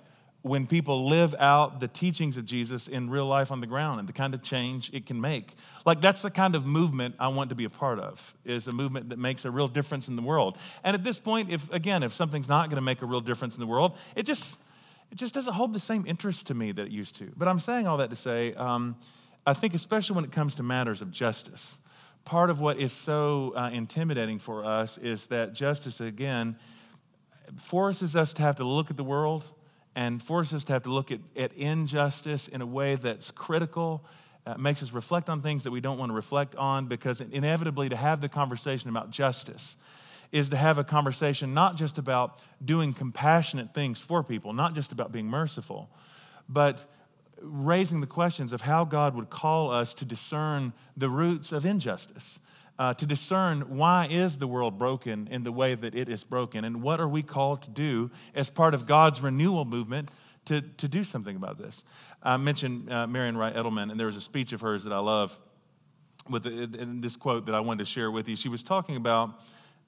when 0.43 0.67
people 0.67 1.07
live 1.07 1.35
out 1.39 1.79
the 1.79 1.87
teachings 1.87 2.37
of 2.37 2.45
Jesus 2.45 2.87
in 2.87 3.09
real 3.09 3.25
life 3.25 3.51
on 3.51 3.59
the 3.59 3.67
ground 3.67 3.99
and 3.99 4.07
the 4.07 4.13
kind 4.13 4.33
of 4.33 4.41
change 4.41 4.91
it 4.93 5.05
can 5.05 5.19
make. 5.19 5.55
Like 5.85 5.99
that's 5.99 6.21
the 6.21 6.31
kind 6.31 6.55
of 6.55 6.65
movement 6.65 7.15
I 7.19 7.27
want 7.29 7.49
to 7.49 7.55
be 7.55 7.65
a 7.65 7.69
part 7.69 7.99
of. 7.99 8.33
Is 8.45 8.67
a 8.67 8.71
movement 8.71 9.09
that 9.09 9.19
makes 9.19 9.45
a 9.45 9.51
real 9.51 9.67
difference 9.67 10.07
in 10.07 10.15
the 10.15 10.21
world. 10.21 10.57
And 10.83 10.95
at 10.95 11.03
this 11.03 11.19
point 11.19 11.51
if 11.51 11.71
again 11.71 12.03
if 12.03 12.13
something's 12.13 12.47
not 12.47 12.69
going 12.69 12.77
to 12.77 12.81
make 12.81 13.01
a 13.01 13.05
real 13.05 13.21
difference 13.21 13.55
in 13.55 13.59
the 13.59 13.67
world, 13.67 13.97
it 14.15 14.23
just 14.23 14.57
it 15.11 15.15
just 15.15 15.33
doesn't 15.33 15.53
hold 15.53 15.73
the 15.73 15.79
same 15.79 16.05
interest 16.07 16.47
to 16.47 16.53
me 16.53 16.71
that 16.71 16.87
it 16.87 16.91
used 16.91 17.17
to. 17.17 17.31
But 17.35 17.47
I'm 17.47 17.59
saying 17.59 17.87
all 17.87 17.97
that 17.97 18.09
to 18.09 18.15
say 18.15 18.53
um, 18.53 18.95
I 19.45 19.53
think 19.53 19.73
especially 19.73 20.15
when 20.15 20.25
it 20.25 20.31
comes 20.31 20.55
to 20.55 20.63
matters 20.63 21.01
of 21.01 21.11
justice, 21.11 21.77
part 22.25 22.49
of 22.49 22.59
what 22.59 22.77
is 22.77 22.93
so 22.93 23.53
uh, 23.55 23.69
intimidating 23.71 24.39
for 24.39 24.65
us 24.65 24.97
is 24.97 25.27
that 25.27 25.53
justice 25.53 26.01
again 26.01 26.57
forces 27.55 28.15
us 28.15 28.33
to 28.33 28.41
have 28.41 28.57
to 28.57 28.65
look 28.65 28.91
at 28.91 28.97
the 28.97 29.03
world 29.03 29.45
and 29.97 30.21
forces 30.21 30.53
us 30.53 30.63
to 30.63 30.73
have 30.73 30.83
to 30.83 30.93
look 30.93 31.11
at, 31.11 31.19
at 31.35 31.51
injustice 31.53 32.47
in 32.47 32.61
a 32.61 32.65
way 32.65 32.95
that's 32.95 33.31
critical, 33.31 34.05
uh, 34.45 34.55
makes 34.55 34.83
us 34.83 34.91
reflect 34.91 35.27
on 35.27 35.41
things 35.41 35.63
that 35.63 35.71
we 35.71 35.81
don't 35.81 35.97
want 35.97 36.11
to 36.11 36.13
reflect 36.13 36.55
on, 36.55 36.85
because 36.85 37.19
inevitably, 37.19 37.89
to 37.89 37.95
have 37.95 38.21
the 38.21 38.29
conversation 38.29 38.91
about 38.91 39.09
justice 39.09 39.75
is 40.31 40.49
to 40.49 40.55
have 40.55 40.77
a 40.77 40.83
conversation 40.83 41.55
not 41.55 41.77
just 41.77 41.97
about 41.97 42.39
doing 42.63 42.93
compassionate 42.93 43.73
things 43.73 43.99
for 43.99 44.23
people, 44.23 44.53
not 44.53 44.75
just 44.75 44.91
about 44.91 45.11
being 45.11 45.25
merciful, 45.25 45.89
but 46.47 46.77
raising 47.41 47.99
the 47.99 48.05
questions 48.05 48.53
of 48.53 48.61
how 48.61 48.85
God 48.85 49.15
would 49.15 49.31
call 49.31 49.71
us 49.71 49.95
to 49.95 50.05
discern 50.05 50.73
the 50.95 51.09
roots 51.09 51.51
of 51.51 51.65
injustice 51.65 52.37
uh, 52.79 52.93
to 52.93 53.05
discern 53.05 53.61
why 53.77 54.07
is 54.07 54.37
the 54.37 54.47
world 54.47 54.77
broken 54.77 55.27
in 55.31 55.43
the 55.43 55.51
way 55.51 55.75
that 55.75 55.95
it 55.95 56.09
is 56.09 56.23
broken 56.23 56.63
and 56.65 56.81
what 56.81 56.99
are 56.99 57.07
we 57.07 57.23
called 57.23 57.61
to 57.63 57.69
do 57.71 58.09
as 58.35 58.49
part 58.49 58.73
of 58.73 58.85
god's 58.85 59.19
renewal 59.21 59.65
movement 59.65 60.09
to, 60.45 60.61
to 60.61 60.87
do 60.87 61.03
something 61.03 61.35
about 61.35 61.57
this? 61.57 61.83
I 62.21 62.37
mentioned 62.37 62.91
uh, 62.91 63.07
marian 63.07 63.37
wright 63.37 63.55
edelman 63.55 63.91
and 63.91 63.99
there 63.99 64.07
was 64.07 64.15
a 64.15 64.21
speech 64.21 64.53
of 64.53 64.61
hers 64.61 64.83
that 64.83 64.93
i 64.93 64.99
love 64.99 65.37
with 66.29 66.43
this 67.01 67.15
quote 67.15 67.45
that 67.45 67.55
i 67.55 67.59
wanted 67.59 67.85
to 67.85 67.89
share 67.89 68.11
with 68.11 68.27
you. 68.27 68.35
She 68.35 68.49
was 68.49 68.63
talking 68.63 68.95
about 68.95 69.41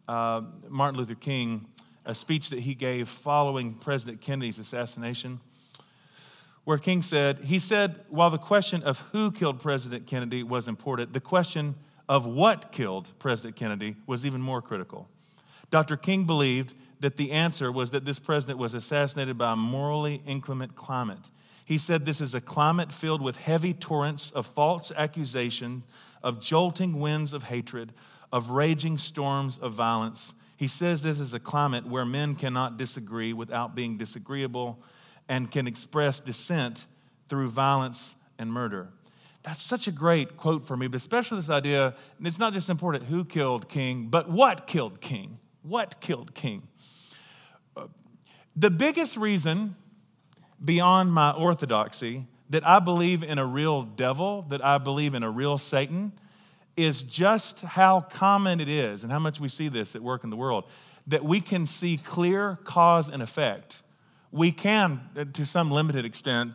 uh, 0.08 0.42
martin 0.68 1.00
luther 1.00 1.16
king 1.16 1.66
a 2.06 2.16
speech 2.16 2.50
that 2.50 2.60
he 2.60 2.74
gave 2.74 3.08
following 3.08 3.74
president 3.76 4.22
kennedy's 4.22 4.58
assassination 4.58 5.40
where 6.66 6.78
King 6.78 7.02
said, 7.02 7.40
he 7.40 7.58
said, 7.58 8.02
while 8.10 8.30
the 8.30 8.38
question 8.38 8.84
of 8.84 9.00
who 9.00 9.32
killed 9.32 9.60
President 9.60 10.06
Kennedy 10.06 10.44
was 10.44 10.68
important, 10.68 11.14
the 11.14 11.20
question 11.20 11.74
of 12.10 12.26
what 12.26 12.72
killed 12.72 13.08
President 13.20 13.56
Kennedy 13.56 13.96
was 14.08 14.26
even 14.26 14.42
more 14.42 14.64
critical. 14.64 15.08
Dr. 15.70 15.96
King 15.96 16.26
believed 16.26 16.74
that 17.00 17.16
the 17.16 17.32
answer 17.32 17.72
was 17.72 17.92
that 17.92 18.04
this 18.04 18.18
president 18.18 18.58
was 18.58 18.74
assassinated 18.74 19.38
by 19.38 19.54
a 19.54 19.56
morally 19.56 20.22
inclement 20.26 20.76
climate. 20.76 21.30
He 21.66 21.78
said 21.78 22.04
this 22.04 22.20
is 22.20 22.34
a 22.34 22.42
climate 22.42 22.92
filled 22.92 23.22
with 23.22 23.38
heavy 23.38 23.76
torrents 23.76 24.32
of 24.32 24.48
false 24.48 24.92
accusation, 24.98 25.84
of 26.24 26.42
jolting 26.42 27.00
winds 27.00 27.32
of 27.32 27.44
hatred, 27.44 27.94
of 28.34 28.50
raging 28.50 28.98
storms 28.98 29.60
of 29.60 29.74
violence. 29.74 30.34
He 30.58 30.68
says 30.68 31.04
this 31.04 31.20
is 31.20 31.34
a 31.34 31.40
climate 31.40 31.86
where 31.88 32.06
men 32.06 32.34
cannot 32.34 32.78
disagree 32.78 33.34
without 33.34 33.76
being 33.76 33.98
disagreeable 33.98 34.80
and 35.30 35.50
can 35.50 35.68
express 35.68 36.20
dissent 36.20 36.88
through 37.30 37.50
violence 37.50 38.16
and 38.40 38.52
murder. 38.52 38.90
That's 39.44 39.62
such 39.62 39.88
a 39.88 39.92
great 39.92 40.36
quote 40.38 40.68
for 40.68 40.76
me, 40.76 40.88
but 40.88 40.98
especially 40.98 41.40
this 41.40 41.50
idea, 41.50 41.96
and 42.18 42.28
it's 42.28 42.40
not 42.40 42.54
just 42.54 42.70
important 42.70 43.06
who 43.06 43.24
killed 43.24 43.70
King, 43.70 44.08
but 44.08 44.30
what 44.30 44.68
killed 44.68 45.00
King. 45.00 45.40
What 45.64 46.02
killed 46.02 46.34
King? 46.34 46.68
Uh, 47.76 47.88
the 48.56 48.70
biggest 48.70 49.16
reason 49.18 49.76
beyond 50.64 51.14
my 51.14 51.32
orthodoxy 51.32 52.26
that 52.50 52.68
I 52.68 52.80
believe 52.80 53.24
in 53.24 53.38
a 53.38 53.46
real 53.46 53.84
devil, 53.84 54.46
that 54.50 54.64
I 54.64 54.78
believe 54.78 55.14
in 55.14 55.24
a 55.24 55.30
real 55.30 55.58
Satan, 55.58 56.12
is 56.76 57.04
just 57.04 57.62
how 57.62 58.02
common 58.02 58.60
it 58.60 58.70
is 58.70 59.04
and 59.04 59.12
how 59.12 59.20
much 59.20 59.40
we 59.40 59.50
see 59.50 59.70
this 59.70 59.96
at 59.96 60.02
work 60.02 60.24
in 60.24 60.30
the 60.30 60.38
world 60.38 60.66
that 61.08 61.24
we 61.26 61.42
can 61.42 61.66
see 61.66 61.98
clear 61.98 62.58
cause 62.64 63.10
and 63.10 63.22
effect. 63.22 63.76
We 64.32 64.52
can, 64.52 65.02
uh, 65.18 65.26
to 65.34 65.46
some 65.46 65.72
limited 65.72 66.06
extent, 66.06 66.54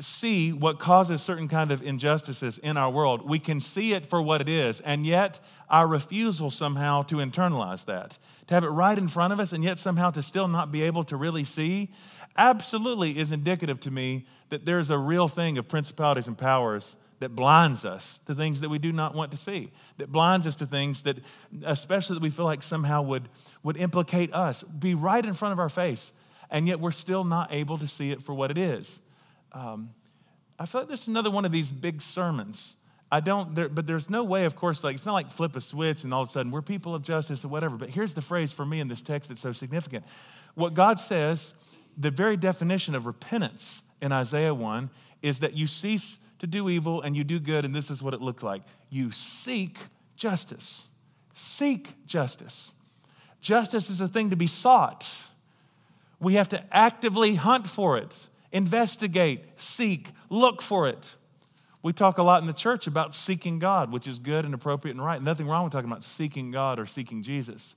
see 0.00 0.52
what 0.52 0.80
causes 0.80 1.22
certain 1.22 1.48
kind 1.48 1.70
of 1.70 1.82
injustices 1.82 2.58
in 2.58 2.76
our 2.76 2.90
world. 2.90 3.28
We 3.28 3.38
can 3.38 3.60
see 3.60 3.92
it 3.92 4.06
for 4.06 4.20
what 4.20 4.40
it 4.40 4.48
is, 4.48 4.80
and 4.80 5.06
yet 5.06 5.38
our 5.70 5.86
refusal 5.86 6.50
somehow 6.50 7.02
to 7.04 7.16
internalize 7.16 7.84
that, 7.84 8.18
to 8.48 8.54
have 8.54 8.64
it 8.64 8.68
right 8.68 8.98
in 8.98 9.08
front 9.08 9.32
of 9.32 9.40
us, 9.40 9.52
and 9.52 9.62
yet 9.62 9.78
somehow 9.78 10.10
to 10.10 10.22
still 10.22 10.48
not 10.48 10.72
be 10.72 10.82
able 10.82 11.04
to 11.04 11.16
really 11.16 11.44
see, 11.44 11.92
absolutely 12.36 13.18
is 13.18 13.30
indicative 13.30 13.78
to 13.80 13.90
me 13.90 14.26
that 14.48 14.64
there's 14.64 14.90
a 14.90 14.98
real 14.98 15.28
thing 15.28 15.58
of 15.58 15.68
principalities 15.68 16.26
and 16.26 16.36
powers 16.36 16.96
that 17.20 17.36
blinds 17.36 17.84
us 17.84 18.18
to 18.26 18.34
things 18.34 18.60
that 18.60 18.68
we 18.68 18.78
do 18.78 18.92
not 18.92 19.14
want 19.14 19.30
to 19.30 19.36
see, 19.36 19.70
that 19.98 20.10
blinds 20.10 20.46
us 20.46 20.56
to 20.56 20.66
things 20.66 21.02
that, 21.02 21.16
especially 21.64 22.14
that 22.14 22.22
we 22.22 22.30
feel 22.30 22.44
like 22.44 22.62
somehow 22.62 23.00
would, 23.02 23.28
would 23.62 23.76
implicate 23.76 24.34
us, 24.34 24.62
be 24.62 24.94
right 24.94 25.24
in 25.24 25.34
front 25.34 25.52
of 25.52 25.60
our 25.60 25.68
face, 25.68 26.10
and 26.50 26.66
yet 26.66 26.80
we're 26.80 26.90
still 26.90 27.24
not 27.24 27.52
able 27.52 27.78
to 27.78 27.86
see 27.86 28.10
it 28.10 28.22
for 28.22 28.34
what 28.34 28.50
it 28.50 28.58
is. 28.58 29.00
Um, 29.54 29.90
I 30.58 30.66
feel 30.66 30.82
like 30.82 30.90
this 30.90 31.02
is 31.02 31.08
another 31.08 31.30
one 31.30 31.44
of 31.44 31.52
these 31.52 31.70
big 31.70 32.02
sermons. 32.02 32.74
I 33.10 33.20
don't, 33.20 33.54
there, 33.54 33.68
but 33.68 33.86
there's 33.86 34.10
no 34.10 34.24
way, 34.24 34.44
of 34.44 34.56
course, 34.56 34.82
like 34.82 34.96
it's 34.96 35.06
not 35.06 35.14
like 35.14 35.30
flip 35.30 35.54
a 35.56 35.60
switch 35.60 36.04
and 36.04 36.12
all 36.12 36.22
of 36.22 36.28
a 36.28 36.32
sudden 36.32 36.50
we're 36.50 36.62
people 36.62 36.94
of 36.94 37.02
justice 37.02 37.44
or 37.44 37.48
whatever. 37.48 37.76
But 37.76 37.90
here's 37.90 38.12
the 38.12 38.20
phrase 38.20 38.50
for 38.50 38.66
me 38.66 38.80
in 38.80 38.88
this 38.88 39.00
text 39.00 39.28
that's 39.28 39.40
so 39.40 39.52
significant. 39.52 40.04
What 40.54 40.74
God 40.74 40.98
says, 40.98 41.54
the 41.96 42.10
very 42.10 42.36
definition 42.36 42.94
of 42.94 43.06
repentance 43.06 43.82
in 44.02 44.10
Isaiah 44.10 44.54
1 44.54 44.90
is 45.22 45.38
that 45.40 45.54
you 45.54 45.66
cease 45.66 46.18
to 46.40 46.46
do 46.46 46.68
evil 46.68 47.02
and 47.02 47.16
you 47.16 47.24
do 47.24 47.38
good, 47.38 47.64
and 47.64 47.74
this 47.74 47.90
is 47.90 48.02
what 48.02 48.14
it 48.14 48.20
looked 48.20 48.42
like. 48.42 48.62
You 48.90 49.12
seek 49.12 49.78
justice. 50.16 50.82
Seek 51.34 51.88
justice. 52.06 52.72
Justice 53.40 53.90
is 53.90 54.00
a 54.00 54.08
thing 54.08 54.30
to 54.30 54.36
be 54.36 54.46
sought. 54.46 55.08
We 56.18 56.34
have 56.34 56.48
to 56.50 56.64
actively 56.74 57.34
hunt 57.34 57.68
for 57.68 57.98
it 57.98 58.14
investigate, 58.54 59.44
seek, 59.56 60.08
look 60.30 60.62
for 60.62 60.88
it. 60.88 61.04
We 61.82 61.92
talk 61.92 62.16
a 62.16 62.22
lot 62.22 62.40
in 62.40 62.46
the 62.46 62.54
church 62.54 62.86
about 62.86 63.14
seeking 63.14 63.58
God, 63.58 63.92
which 63.92 64.06
is 64.06 64.18
good 64.18 64.46
and 64.46 64.54
appropriate 64.54 64.94
and 64.94 65.04
right. 65.04 65.20
Nothing 65.20 65.46
wrong 65.46 65.64
with 65.64 65.72
talking 65.74 65.90
about 65.90 66.04
seeking 66.04 66.50
God 66.50 66.78
or 66.78 66.86
seeking 66.86 67.22
Jesus. 67.22 67.74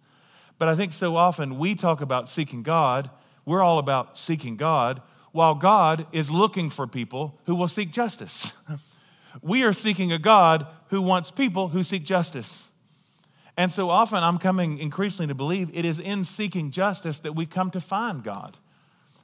But 0.57 0.69
I 0.69 0.75
think 0.75 0.93
so 0.93 1.17
often 1.17 1.57
we 1.59 1.75
talk 1.75 1.99
about 1.99 2.29
seeking 2.29 2.63
God, 2.63 3.09
we're 3.43 3.61
all 3.61 3.79
about 3.79 4.17
seeking 4.17 4.55
God, 4.55 5.01
while 5.33 5.55
God 5.55 6.07
is 6.13 6.29
looking 6.29 6.69
for 6.69 6.87
people 6.87 7.37
who 7.47 7.55
will 7.55 7.67
seek 7.67 7.91
justice. 7.91 8.53
we 9.41 9.63
are 9.63 9.73
seeking 9.73 10.13
a 10.13 10.19
God 10.19 10.67
who 10.87 11.01
wants 11.01 11.31
people 11.31 11.67
who 11.67 11.83
seek 11.83 12.05
justice. 12.05 12.69
And 13.57 13.71
so 13.71 13.89
often 13.89 14.19
I'm 14.19 14.37
coming 14.37 14.77
increasingly 14.77 15.27
to 15.27 15.35
believe 15.35 15.71
it 15.73 15.85
is 15.85 15.99
in 15.99 16.23
seeking 16.23 16.69
justice 16.71 17.19
that 17.21 17.35
we 17.35 17.45
come 17.47 17.71
to 17.71 17.81
find 17.81 18.23
God. 18.23 18.55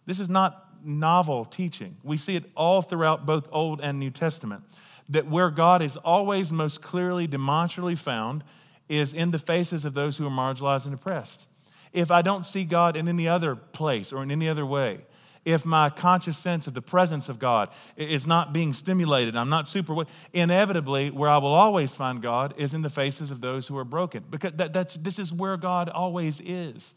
This 0.05 0.19
is 0.19 0.29
not 0.29 0.72
novel 0.85 1.45
teaching. 1.45 1.97
We 2.03 2.17
see 2.17 2.35
it 2.35 2.45
all 2.55 2.81
throughout 2.81 3.25
both 3.25 3.47
Old 3.51 3.81
and 3.81 3.99
New 3.99 4.11
Testament. 4.11 4.63
That 5.09 5.27
where 5.27 5.49
God 5.49 5.81
is 5.81 5.97
always 5.97 6.51
most 6.51 6.81
clearly, 6.81 7.27
demonstrably 7.27 7.95
found 7.95 8.43
is 8.89 9.13
in 9.13 9.31
the 9.31 9.39
faces 9.39 9.85
of 9.85 9.93
those 9.93 10.17
who 10.17 10.25
are 10.25 10.31
marginalized 10.31 10.85
and 10.85 10.93
oppressed. 10.93 11.45
If 11.91 12.09
I 12.11 12.21
don't 12.21 12.45
see 12.45 12.63
God 12.63 12.95
in 12.95 13.07
any 13.07 13.27
other 13.27 13.55
place 13.55 14.13
or 14.13 14.23
in 14.23 14.31
any 14.31 14.49
other 14.49 14.65
way, 14.65 15.01
if 15.45 15.65
my 15.65 15.89
conscious 15.89 16.37
sense 16.37 16.67
of 16.67 16.73
the 16.73 16.81
presence 16.81 17.27
of 17.27 17.37
God 17.37 17.69
is 17.97 18.25
not 18.25 18.53
being 18.53 18.71
stimulated, 18.71 19.35
I'm 19.35 19.49
not 19.49 19.67
super, 19.67 20.05
inevitably, 20.31 21.11
where 21.11 21.29
I 21.29 21.37
will 21.37 21.53
always 21.53 21.93
find 21.93 22.21
God 22.21 22.53
is 22.57 22.73
in 22.73 22.81
the 22.81 22.89
faces 22.89 23.29
of 23.29 23.41
those 23.41 23.67
who 23.67 23.77
are 23.77 23.83
broken. 23.83 24.23
Because 24.29 24.53
that, 24.55 24.73
that's, 24.73 24.95
this 24.95 25.19
is 25.19 25.33
where 25.33 25.57
God 25.57 25.89
always 25.89 26.39
is. 26.43 26.93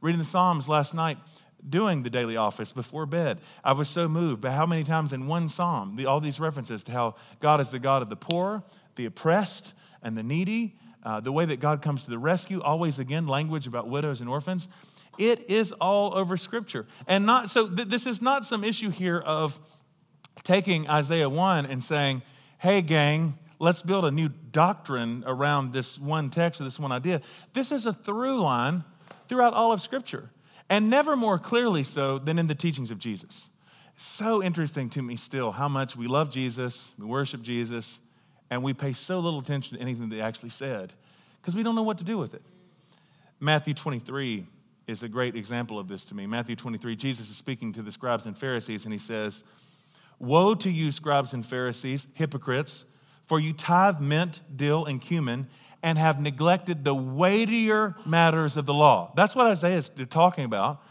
Reading 0.00 0.18
the 0.18 0.24
Psalms 0.24 0.66
last 0.66 0.94
night, 0.94 1.18
doing 1.68 2.02
the 2.02 2.10
daily 2.10 2.36
office 2.36 2.72
before 2.72 3.06
bed. 3.06 3.40
I 3.62 3.72
was 3.72 3.88
so 3.88 4.08
moved 4.08 4.40
by 4.40 4.50
how 4.50 4.66
many 4.66 4.84
times 4.84 5.12
in 5.12 5.26
one 5.26 5.48
psalm, 5.48 5.96
the, 5.96 6.06
all 6.06 6.20
these 6.20 6.40
references 6.40 6.84
to 6.84 6.92
how 6.92 7.16
God 7.40 7.60
is 7.60 7.70
the 7.70 7.78
God 7.78 8.02
of 8.02 8.08
the 8.08 8.16
poor, 8.16 8.62
the 8.96 9.06
oppressed, 9.06 9.74
and 10.02 10.16
the 10.16 10.22
needy, 10.22 10.76
uh, 11.04 11.20
the 11.20 11.32
way 11.32 11.44
that 11.46 11.60
God 11.60 11.82
comes 11.82 12.04
to 12.04 12.10
the 12.10 12.18
rescue, 12.18 12.60
always 12.60 12.98
again, 12.98 13.26
language 13.26 13.66
about 13.66 13.88
widows 13.88 14.20
and 14.20 14.28
orphans. 14.28 14.68
It 15.18 15.50
is 15.50 15.72
all 15.72 16.16
over 16.16 16.36
Scripture. 16.36 16.86
And 17.06 17.26
not 17.26 17.50
so, 17.50 17.68
th- 17.68 17.88
this 17.88 18.06
is 18.06 18.22
not 18.22 18.44
some 18.44 18.64
issue 18.64 18.90
here 18.90 19.18
of 19.18 19.58
taking 20.44 20.88
Isaiah 20.88 21.28
1 21.28 21.66
and 21.66 21.82
saying, 21.82 22.22
hey, 22.58 22.82
gang, 22.82 23.38
let's 23.58 23.82
build 23.82 24.04
a 24.04 24.10
new 24.10 24.28
doctrine 24.28 25.24
around 25.26 25.72
this 25.72 25.98
one 25.98 26.30
text 26.30 26.60
or 26.60 26.64
this 26.64 26.78
one 26.78 26.92
idea. 26.92 27.20
This 27.52 27.72
is 27.72 27.86
a 27.86 27.92
through 27.92 28.40
line 28.40 28.84
throughout 29.28 29.54
all 29.54 29.72
of 29.72 29.80
Scripture, 29.82 30.30
and 30.70 30.88
never 30.88 31.16
more 31.16 31.38
clearly 31.38 31.82
so 31.82 32.18
than 32.18 32.38
in 32.38 32.46
the 32.46 32.54
teachings 32.54 32.90
of 32.92 32.98
Jesus. 32.98 33.48
So 33.96 34.42
interesting 34.42 34.88
to 34.90 35.02
me 35.02 35.16
still 35.16 35.50
how 35.50 35.68
much 35.68 35.96
we 35.96 36.06
love 36.06 36.30
Jesus, 36.30 36.92
we 36.98 37.04
worship 37.04 37.42
Jesus, 37.42 37.98
and 38.48 38.62
we 38.62 38.72
pay 38.72 38.94
so 38.94 39.18
little 39.18 39.40
attention 39.40 39.76
to 39.76 39.82
anything 39.82 40.10
he 40.10 40.22
actually 40.22 40.50
said 40.50 40.92
because 41.42 41.54
we 41.54 41.62
don't 41.62 41.74
know 41.74 41.82
what 41.82 41.98
to 41.98 42.04
do 42.04 42.16
with 42.16 42.34
it. 42.34 42.42
Matthew 43.40 43.74
23 43.74 44.46
is 44.86 45.02
a 45.02 45.08
great 45.08 45.34
example 45.34 45.78
of 45.78 45.88
this 45.88 46.04
to 46.04 46.14
me. 46.14 46.26
Matthew 46.26 46.56
23, 46.56 46.96
Jesus 46.96 47.30
is 47.30 47.36
speaking 47.36 47.72
to 47.74 47.82
the 47.82 47.92
scribes 47.92 48.26
and 48.26 48.36
Pharisees, 48.36 48.84
and 48.84 48.92
he 48.92 48.98
says, 48.98 49.42
Woe 50.18 50.54
to 50.54 50.70
you, 50.70 50.92
scribes 50.92 51.32
and 51.32 51.44
Pharisees, 51.44 52.06
hypocrites, 52.14 52.84
for 53.26 53.40
you 53.40 53.52
tithe 53.52 54.00
mint, 54.00 54.40
dill, 54.56 54.84
and 54.84 55.00
cumin, 55.00 55.46
and 55.82 55.96
have 55.96 56.20
neglected 56.20 56.84
the 56.84 56.94
weightier 56.94 57.94
matters 58.04 58.56
of 58.56 58.66
the 58.66 58.74
law. 58.74 59.12
That's 59.16 59.34
what 59.34 59.46
Isaiah 59.46 59.78
is 59.78 59.90
talking 60.10 60.44
about. 60.44 60.82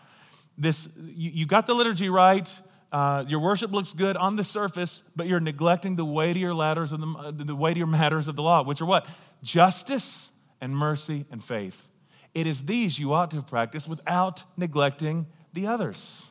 This, 0.58 0.88
you, 0.98 1.32
you 1.32 1.46
got 1.46 1.68
the 1.68 1.74
liturgy 1.76 2.10
right. 2.10 2.50
Uh, 2.92 3.24
your 3.28 3.40
worship 3.40 3.72
looks 3.72 3.94
good 3.94 4.18
on 4.18 4.36
the 4.36 4.44
surface, 4.44 5.04
but 5.16 5.28
you're 5.28 5.40
neglecting 5.40 5.96
the 5.96 6.06
weightier 6.06 6.54
ladders 6.54 6.92
of 6.92 7.00
the, 7.00 7.44
the 7.46 7.56
weightier 7.56 7.86
matters 7.86 8.28
of 8.28 8.36
the 8.36 8.42
law, 8.42 8.64
which 8.64 8.82
are 8.82 8.86
what? 8.86 9.06
Justice 9.44 10.32
and 10.60 10.76
mercy 10.76 11.26
and 11.32 11.44
faith. 11.44 11.88
It 12.34 12.48
is 12.48 12.64
these 12.64 12.98
you 12.98 13.14
ought 13.14 13.30
to 13.32 13.38
have 13.38 13.48
practiced 13.48 13.88
without 13.88 14.44
neglecting 14.58 15.28
the 15.54 15.68
others. 15.68 16.26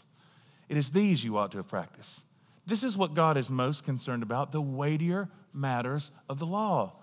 It 0.69 0.77
is 0.77 0.91
these 0.91 1.25
you 1.25 1.39
ought 1.39 1.53
to 1.53 1.59
have 1.59 1.69
practiced. 1.69 2.23
This 2.67 2.83
is 2.83 2.97
what 2.97 3.15
God 3.15 3.37
is 3.37 3.51
most 3.51 3.85
concerned 3.85 4.23
about 4.23 4.53
the 4.53 4.61
weightier 4.61 5.29
matters 5.55 6.11
of 6.29 6.39
the 6.39 6.47
law. 6.47 6.97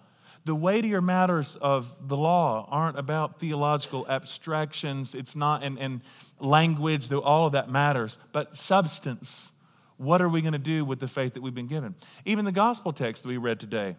The 0.45 0.55
weightier 0.55 1.01
matters 1.01 1.58
of 1.60 1.91
the 2.08 2.15
law 2.15 2.67
aren't 2.69 2.99
about 2.99 3.39
theological 3.39 4.08
abstractions. 4.08 5.15
It's 5.15 5.36
not, 5.36 5.63
in, 5.63 5.79
and 5.79 6.01
language, 6.39 7.08
though 7.08 7.21
all 7.21 7.47
of 7.47 7.53
that 7.53 7.69
matters, 7.69 8.19
but 8.31 8.55
substance. 8.55 9.51
What 9.97 10.21
are 10.21 10.29
we 10.29 10.41
going 10.41 10.53
to 10.53 10.60
do 10.60 10.86
with 10.86 10.99
the 10.99 11.08
faith 11.08 11.34
that 11.34 11.41
we've 11.41 11.55
been 11.55 11.67
given? 11.67 11.95
Even 12.25 12.45
the 12.45 12.51
gospel 12.51 12.93
text 12.93 13.23
that 13.23 13.29
we 13.29 13.38
read 13.38 13.60
today, 13.60 13.95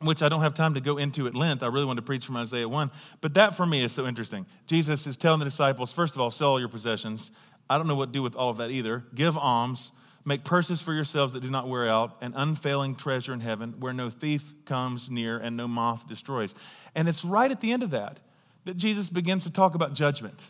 which 0.00 0.22
I 0.22 0.30
don't 0.30 0.40
have 0.40 0.54
time 0.54 0.74
to 0.74 0.80
go 0.80 0.96
into 0.96 1.26
at 1.26 1.34
length. 1.34 1.62
I 1.62 1.66
really 1.66 1.84
want 1.84 1.98
to 1.98 2.02
preach 2.02 2.24
from 2.24 2.38
Isaiah 2.38 2.68
1, 2.68 2.90
but 3.20 3.34
that 3.34 3.54
for 3.54 3.66
me 3.66 3.84
is 3.84 3.92
so 3.92 4.06
interesting. 4.06 4.46
Jesus 4.66 5.06
is 5.06 5.18
telling 5.18 5.38
the 5.38 5.44
disciples, 5.44 5.92
first 5.92 6.14
of 6.14 6.20
all, 6.22 6.30
sell 6.30 6.48
all 6.48 6.60
your 6.60 6.70
possessions. 6.70 7.30
I 7.68 7.76
don't 7.76 7.88
know 7.88 7.96
what 7.96 8.06
to 8.06 8.12
do 8.12 8.22
with 8.22 8.36
all 8.36 8.48
of 8.48 8.56
that 8.58 8.70
either. 8.70 9.04
Give 9.14 9.36
alms 9.36 9.92
Make 10.24 10.44
purses 10.44 10.80
for 10.80 10.92
yourselves 10.92 11.32
that 11.32 11.40
do 11.40 11.50
not 11.50 11.68
wear 11.68 11.88
out, 11.88 12.16
an 12.20 12.34
unfailing 12.36 12.96
treasure 12.96 13.32
in 13.32 13.40
heaven 13.40 13.74
where 13.78 13.92
no 13.92 14.10
thief 14.10 14.52
comes 14.64 15.08
near 15.08 15.38
and 15.38 15.56
no 15.56 15.66
moth 15.66 16.06
destroys. 16.08 16.54
And 16.94 17.08
it's 17.08 17.24
right 17.24 17.50
at 17.50 17.60
the 17.60 17.72
end 17.72 17.82
of 17.82 17.90
that 17.90 18.18
that 18.64 18.76
Jesus 18.76 19.08
begins 19.08 19.44
to 19.44 19.50
talk 19.50 19.74
about 19.74 19.94
judgment, 19.94 20.44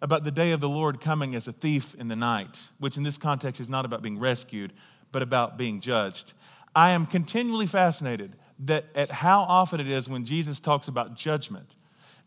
about 0.00 0.22
the 0.22 0.30
day 0.30 0.52
of 0.52 0.60
the 0.60 0.68
Lord 0.68 1.00
coming 1.00 1.34
as 1.34 1.48
a 1.48 1.52
thief 1.52 1.94
in 1.96 2.06
the 2.06 2.14
night, 2.14 2.58
which 2.78 2.96
in 2.96 3.02
this 3.02 3.18
context 3.18 3.60
is 3.60 3.68
not 3.68 3.84
about 3.84 4.02
being 4.02 4.18
rescued, 4.18 4.72
but 5.10 5.22
about 5.22 5.56
being 5.56 5.80
judged. 5.80 6.34
I 6.74 6.90
am 6.90 7.06
continually 7.06 7.66
fascinated 7.66 8.36
that 8.60 8.84
at 8.94 9.10
how 9.10 9.42
often 9.42 9.80
it 9.80 9.90
is 9.90 10.08
when 10.08 10.24
Jesus 10.24 10.60
talks 10.60 10.88
about 10.88 11.14
judgment, 11.14 11.68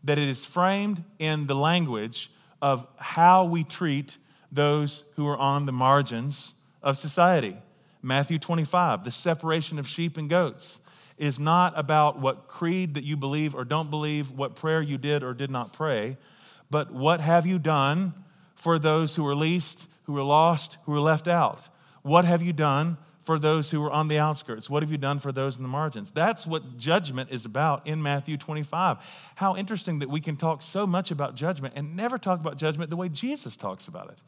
that 0.04 0.18
it 0.18 0.28
is 0.28 0.46
framed 0.46 1.04
in 1.20 1.48
the 1.48 1.56
language 1.56 2.32
of 2.62 2.86
how 2.98 3.46
we 3.46 3.64
treat 3.64 4.18
those 4.56 5.04
who 5.16 5.28
are 5.28 5.38
on 5.38 5.66
the 5.66 5.72
margins 5.72 6.54
of 6.82 6.98
society. 6.98 7.58
Matthew 8.02 8.40
25, 8.40 9.04
the 9.04 9.12
separation 9.12 9.80
of 9.80 9.88
sheep 9.88 10.18
and 10.18 10.30
goats, 10.30 10.80
is 11.18 11.40
not 11.40 11.78
about 11.78 12.20
what 12.20 12.48
creed 12.48 12.96
that 12.96 13.04
you 13.04 13.16
believe 13.16 13.56
or 13.56 13.64
don't 13.64 13.90
believe, 13.90 14.32
what 14.32 14.56
prayer 14.56 14.82
you 14.82 14.98
did 14.98 15.24
or 15.24 15.34
did 15.34 15.50
not 15.50 15.74
pray, 15.74 16.18
but 16.70 16.92
what 16.92 17.22
have 17.22 17.46
you 17.46 17.58
done 17.58 18.14
for 18.56 18.80
those 18.80 19.16
who 19.16 19.26
are 19.28 19.36
least, 19.36 19.88
who 20.04 20.18
are 20.18 20.24
lost, 20.24 20.78
who 20.86 20.94
are 20.94 21.00
left 21.00 21.28
out? 21.28 21.62
What 22.02 22.26
have 22.26 22.42
you 22.42 22.54
done 22.54 22.98
for 23.24 23.40
those 23.40 23.72
who 23.72 23.84
are 23.84 23.92
on 23.92 24.08
the 24.08 24.20
outskirts? 24.20 24.70
What 24.70 24.84
have 24.84 24.92
you 24.92 24.98
done 24.98 25.20
for 25.20 25.32
those 25.32 25.58
in 25.58 25.64
the 25.64 25.70
margins? 25.70 26.12
That's 26.12 26.46
what 26.46 26.78
judgment 26.78 27.32
is 27.32 27.46
about 27.46 27.88
in 27.88 28.02
Matthew 28.02 28.38
25. 28.38 28.98
How 29.36 29.56
interesting 29.56 30.00
that 30.00 30.10
we 30.10 30.22
can 30.22 30.38
talk 30.38 30.62
so 30.62 30.86
much 30.86 31.12
about 31.12 31.36
judgment 31.36 31.74
and 31.76 31.96
never 31.96 32.18
talk 32.18 32.40
about 32.40 32.58
judgment 32.58 32.90
the 32.90 32.96
way 32.96 33.10
Jesus 33.10 33.56
talks 33.56 33.88
about 33.88 34.10
it. 34.10 34.20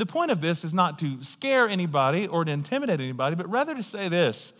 The 0.00 0.06
point 0.06 0.30
of 0.30 0.40
this 0.40 0.64
is 0.64 0.72
not 0.72 0.98
to 1.00 1.22
scare 1.22 1.68
anybody 1.68 2.26
or 2.26 2.42
to 2.42 2.50
intimidate 2.50 3.02
anybody, 3.02 3.36
but 3.36 3.50
rather 3.50 3.74
to 3.74 3.82
say 3.82 4.08
this 4.08 4.54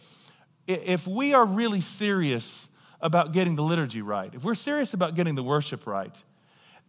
if 0.67 1.07
we 1.07 1.33
are 1.33 1.47
really 1.47 1.81
serious 1.81 2.69
about 3.01 3.33
getting 3.33 3.57
the 3.57 3.63
liturgy 3.63 4.03
right, 4.03 4.35
if 4.35 4.45
we're 4.45 4.55
serious 4.55 4.93
about 4.93 5.15
getting 5.15 5.37
the 5.37 5.43
worship 5.43 5.87
right, 5.87 6.15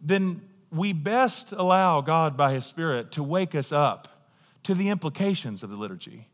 then 0.02 0.42
we 0.70 0.92
best 0.92 1.52
allow 1.52 2.02
God 2.02 2.36
by 2.36 2.52
His 2.52 2.66
Spirit 2.66 3.12
to 3.12 3.22
wake 3.22 3.54
us 3.54 3.72
up 3.72 4.28
to 4.64 4.74
the 4.74 4.90
implications 4.90 5.62
of 5.62 5.70
the 5.70 5.76
liturgy. 5.76 6.28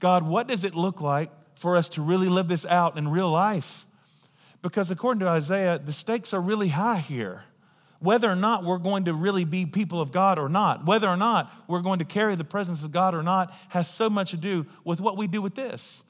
God, 0.00 0.22
what 0.22 0.46
does 0.46 0.64
it 0.64 0.74
look 0.74 1.00
like 1.00 1.30
for 1.54 1.78
us 1.78 1.88
to 1.90 2.02
really 2.02 2.28
live 2.28 2.46
this 2.46 2.66
out 2.66 2.98
in 2.98 3.08
real 3.08 3.30
life? 3.30 3.86
Because 4.60 4.90
according 4.90 5.20
to 5.20 5.28
Isaiah, 5.28 5.78
the 5.78 5.94
stakes 5.94 6.34
are 6.34 6.42
really 6.42 6.68
high 6.68 6.98
here 6.98 7.42
whether 8.04 8.30
or 8.30 8.36
not 8.36 8.64
we're 8.64 8.78
going 8.78 9.06
to 9.06 9.14
really 9.14 9.44
be 9.44 9.64
people 9.64 10.00
of 10.00 10.12
God 10.12 10.38
or 10.38 10.48
not, 10.48 10.84
whether 10.84 11.08
or 11.08 11.16
not 11.16 11.50
we're 11.66 11.80
going 11.80 12.00
to 12.00 12.04
carry 12.04 12.36
the 12.36 12.44
presence 12.44 12.82
of 12.82 12.92
God 12.92 13.14
or 13.14 13.22
not, 13.22 13.54
has 13.70 13.88
so 13.88 14.10
much 14.10 14.32
to 14.32 14.36
do 14.36 14.66
with 14.84 15.00
what 15.00 15.16
we 15.16 15.26
do 15.26 15.40
with 15.40 15.54
this. 15.54 16.02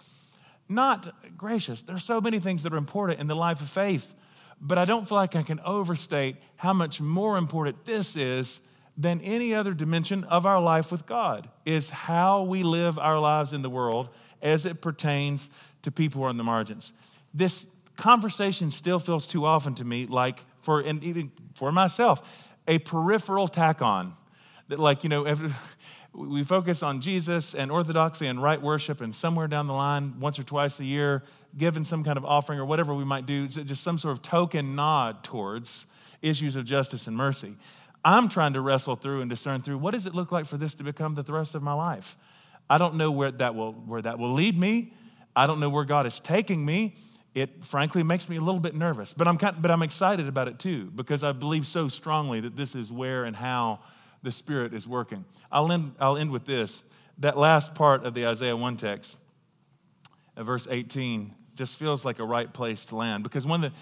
Not 0.68 1.14
gracious, 1.38 1.82
there's 1.82 2.04
so 2.04 2.20
many 2.20 2.40
things 2.40 2.64
that 2.64 2.74
are 2.74 2.78
important 2.78 3.20
in 3.20 3.28
the 3.28 3.36
life 3.36 3.60
of 3.60 3.70
faith, 3.70 4.12
but 4.60 4.76
I 4.76 4.84
don't 4.84 5.08
feel 5.08 5.18
like 5.18 5.36
I 5.36 5.42
can 5.44 5.60
overstate 5.60 6.36
how 6.56 6.72
much 6.72 7.00
more 7.00 7.38
important 7.38 7.84
this 7.84 8.16
is 8.16 8.60
than 8.96 9.20
any 9.20 9.54
other 9.54 9.72
dimension 9.72 10.24
of 10.24 10.46
our 10.46 10.60
life 10.60 10.90
with 10.90 11.06
God, 11.06 11.48
is 11.64 11.90
how 11.90 12.42
we 12.42 12.62
live 12.62 12.98
our 12.98 13.18
lives 13.20 13.52
in 13.52 13.62
the 13.62 13.70
world 13.70 14.08
as 14.42 14.66
it 14.66 14.80
pertains 14.80 15.48
to 15.82 15.90
people 15.90 16.20
who 16.20 16.26
are 16.26 16.30
on 16.30 16.38
the 16.38 16.44
margins. 16.44 16.92
This 17.34 17.66
conversation 17.96 18.70
still 18.70 18.98
feels 18.98 19.26
too 19.26 19.44
often 19.46 19.74
to 19.76 19.84
me 19.84 20.06
like 20.06 20.44
for 20.64 20.80
and 20.80 21.02
even 21.04 21.30
for 21.54 21.70
myself 21.70 22.22
a 22.66 22.78
peripheral 22.78 23.46
tack 23.46 23.82
on 23.82 24.14
that 24.68 24.78
like 24.78 25.02
you 25.02 25.08
know 25.08 25.36
we 26.14 26.42
focus 26.42 26.82
on 26.82 27.00
jesus 27.00 27.54
and 27.54 27.70
orthodoxy 27.70 28.26
and 28.26 28.42
right 28.42 28.60
worship 28.60 29.00
and 29.00 29.14
somewhere 29.14 29.46
down 29.46 29.66
the 29.66 29.72
line 29.72 30.18
once 30.18 30.38
or 30.38 30.44
twice 30.44 30.80
a 30.80 30.84
year 30.84 31.22
given 31.56 31.84
some 31.84 32.02
kind 32.02 32.16
of 32.16 32.24
offering 32.24 32.58
or 32.58 32.64
whatever 32.64 32.94
we 32.94 33.04
might 33.04 33.26
do 33.26 33.46
just 33.46 33.82
some 33.82 33.98
sort 33.98 34.16
of 34.16 34.22
token 34.22 34.74
nod 34.74 35.22
towards 35.22 35.86
issues 36.22 36.56
of 36.56 36.64
justice 36.64 37.06
and 37.06 37.16
mercy. 37.16 37.54
I'm 38.04 38.28
trying 38.28 38.54
to 38.54 38.60
wrestle 38.60 38.96
through 38.96 39.20
and 39.20 39.30
discern 39.30 39.62
through 39.62 39.78
what 39.78 39.92
does 39.92 40.06
it 40.06 40.14
look 40.14 40.32
like 40.32 40.46
for 40.46 40.56
this 40.56 40.74
to 40.74 40.84
become 40.84 41.14
the 41.14 41.22
thrust 41.22 41.54
of 41.54 41.62
my 41.62 41.72
life? 41.72 42.16
I 42.68 42.78
don't 42.78 42.96
know 42.96 43.10
where 43.10 43.30
that 43.30 43.54
will 43.54 43.72
where 43.72 44.02
that 44.02 44.18
will 44.18 44.32
lead 44.32 44.58
me. 44.58 44.92
I 45.36 45.46
don't 45.46 45.60
know 45.60 45.68
where 45.68 45.84
god 45.84 46.06
is 46.06 46.20
taking 46.20 46.64
me 46.64 46.96
it 47.34 47.64
frankly 47.64 48.02
makes 48.02 48.28
me 48.28 48.36
a 48.36 48.40
little 48.40 48.60
bit 48.60 48.74
nervous. 48.74 49.12
But 49.12 49.26
I'm, 49.26 49.38
kind, 49.38 49.56
but 49.60 49.70
I'm 49.70 49.82
excited 49.82 50.28
about 50.28 50.46
it 50.48 50.58
too 50.58 50.90
because 50.94 51.24
I 51.24 51.32
believe 51.32 51.66
so 51.66 51.88
strongly 51.88 52.40
that 52.40 52.56
this 52.56 52.74
is 52.74 52.92
where 52.92 53.24
and 53.24 53.34
how 53.34 53.80
the 54.22 54.30
Spirit 54.30 54.72
is 54.72 54.86
working. 54.86 55.24
I'll 55.50 55.70
end, 55.70 55.94
I'll 56.00 56.16
end 56.16 56.30
with 56.30 56.46
this. 56.46 56.84
That 57.18 57.36
last 57.36 57.74
part 57.74 58.04
of 58.04 58.14
the 58.14 58.26
Isaiah 58.26 58.56
1 58.56 58.76
text, 58.76 59.16
uh, 60.36 60.44
verse 60.44 60.66
18, 60.70 61.34
just 61.54 61.78
feels 61.78 62.04
like 62.04 62.18
a 62.18 62.24
right 62.24 62.52
place 62.52 62.86
to 62.86 62.96
land 62.96 63.22
because 63.22 63.46
one 63.46 63.64
of 63.64 63.72
the, 63.72 63.78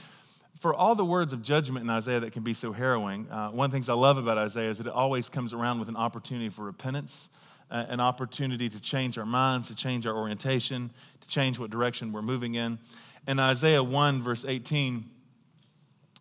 for 0.61 0.75
all 0.75 0.95
the 0.95 1.05
words 1.05 1.33
of 1.33 1.43
judgment 1.43 1.85
in 1.85 1.91
Isaiah 1.91 2.21
that 2.21 2.33
can 2.33 2.43
be 2.43 2.55
so 2.55 2.73
harrowing, 2.73 3.31
uh, 3.31 3.51
one 3.51 3.67
of 3.67 3.71
the 3.71 3.77
things 3.77 3.89
I 3.89 3.95
love 3.95 4.17
about 4.17 4.39
Isaiah 4.39 4.71
is 4.71 4.79
that 4.79 4.87
it 4.87 4.93
always 4.93 5.29
comes 5.29 5.53
around 5.53 5.79
with 5.79 5.89
an 5.89 5.97
opportunity 5.97 6.49
for 6.51 6.65
repentance, 6.65 7.29
uh, 7.71 7.87
an 7.89 8.01
opportunity 8.01 8.69
to 8.69 8.81
change 8.81 9.17
our 9.19 9.27
minds, 9.27 9.69
to 9.69 9.75
change 9.75 10.07
our 10.07 10.15
orientation, 10.15 10.91
to 11.21 11.29
change 11.29 11.59
what 11.59 11.71
direction 11.71 12.13
we're 12.13 12.23
moving 12.23 12.55
in. 12.55 12.79
In 13.27 13.39
Isaiah 13.39 13.83
1, 13.83 14.23
verse 14.23 14.45
18, 14.47 15.09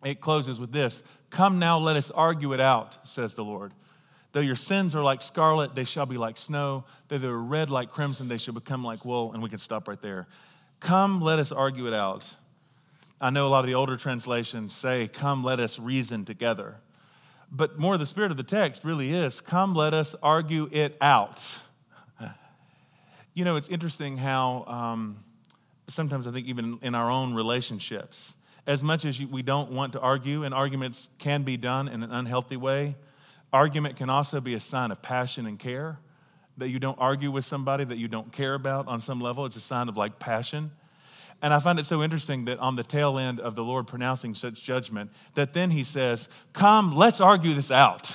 it 0.04 0.20
closes 0.20 0.58
with 0.58 0.72
this 0.72 1.02
Come 1.30 1.58
now, 1.58 1.78
let 1.78 1.96
us 1.96 2.10
argue 2.10 2.52
it 2.52 2.60
out, 2.60 3.08
says 3.08 3.34
the 3.34 3.44
Lord. 3.44 3.72
Though 4.32 4.40
your 4.40 4.56
sins 4.56 4.94
are 4.94 5.02
like 5.02 5.20
scarlet, 5.20 5.74
they 5.74 5.84
shall 5.84 6.06
be 6.06 6.16
like 6.16 6.38
snow. 6.38 6.84
Though 7.08 7.18
they 7.18 7.26
are 7.26 7.36
red 7.36 7.70
like 7.70 7.90
crimson, 7.90 8.28
they 8.28 8.38
shall 8.38 8.54
become 8.54 8.84
like 8.84 9.04
wool. 9.04 9.32
And 9.32 9.42
we 9.42 9.50
can 9.50 9.58
stop 9.58 9.88
right 9.88 10.00
there. 10.00 10.26
Come, 10.80 11.20
let 11.20 11.38
us 11.38 11.52
argue 11.52 11.86
it 11.86 11.94
out. 11.94 12.24
I 13.20 13.30
know 13.30 13.46
a 13.46 13.50
lot 13.50 13.60
of 13.60 13.66
the 13.66 13.74
older 13.74 13.96
translations 13.96 14.72
say, 14.72 15.08
Come, 15.08 15.44
let 15.44 15.60
us 15.60 15.78
reason 15.78 16.24
together. 16.24 16.76
But 17.50 17.78
more 17.78 17.98
the 17.98 18.06
spirit 18.06 18.30
of 18.30 18.36
the 18.38 18.42
text 18.42 18.84
really 18.84 19.12
is, 19.12 19.40
Come, 19.40 19.74
let 19.74 19.92
us 19.94 20.14
argue 20.22 20.68
it 20.70 20.96
out. 21.00 21.42
You 23.34 23.46
know, 23.46 23.56
it's 23.56 23.68
interesting 23.68 24.18
how. 24.18 24.64
Um, 24.66 25.24
sometimes 25.88 26.26
I 26.26 26.32
think 26.32 26.46
even 26.46 26.78
in 26.82 26.94
our 26.94 27.10
own 27.10 27.34
relationships. 27.34 28.34
As 28.66 28.82
much 28.82 29.04
as 29.04 29.20
we 29.20 29.42
don't 29.42 29.72
want 29.72 29.94
to 29.94 30.00
argue, 30.00 30.44
and 30.44 30.54
arguments 30.54 31.08
can 31.18 31.42
be 31.42 31.56
done 31.56 31.88
in 31.88 32.02
an 32.02 32.12
unhealthy 32.12 32.56
way, 32.56 32.94
argument 33.52 33.96
can 33.96 34.08
also 34.08 34.40
be 34.40 34.54
a 34.54 34.60
sign 34.60 34.92
of 34.92 35.02
passion 35.02 35.46
and 35.46 35.58
care. 35.58 35.98
That 36.58 36.68
you 36.68 36.78
don't 36.78 36.98
argue 36.98 37.30
with 37.30 37.44
somebody 37.44 37.84
that 37.84 37.96
you 37.96 38.08
don't 38.08 38.30
care 38.30 38.54
about 38.54 38.86
on 38.86 39.00
some 39.00 39.20
level, 39.20 39.46
it's 39.46 39.56
a 39.56 39.60
sign 39.60 39.88
of 39.88 39.96
like 39.96 40.18
passion. 40.18 40.70
And 41.40 41.52
I 41.52 41.58
find 41.58 41.80
it 41.80 41.86
so 41.86 42.04
interesting 42.04 42.44
that 42.44 42.60
on 42.60 42.76
the 42.76 42.84
tail 42.84 43.18
end 43.18 43.40
of 43.40 43.56
the 43.56 43.64
Lord 43.64 43.88
pronouncing 43.88 44.34
such 44.34 44.62
judgment, 44.62 45.10
that 45.34 45.52
then 45.52 45.72
he 45.72 45.82
says, 45.82 46.28
Come, 46.52 46.94
let's 46.94 47.20
argue 47.20 47.54
this 47.54 47.72
out. 47.72 48.14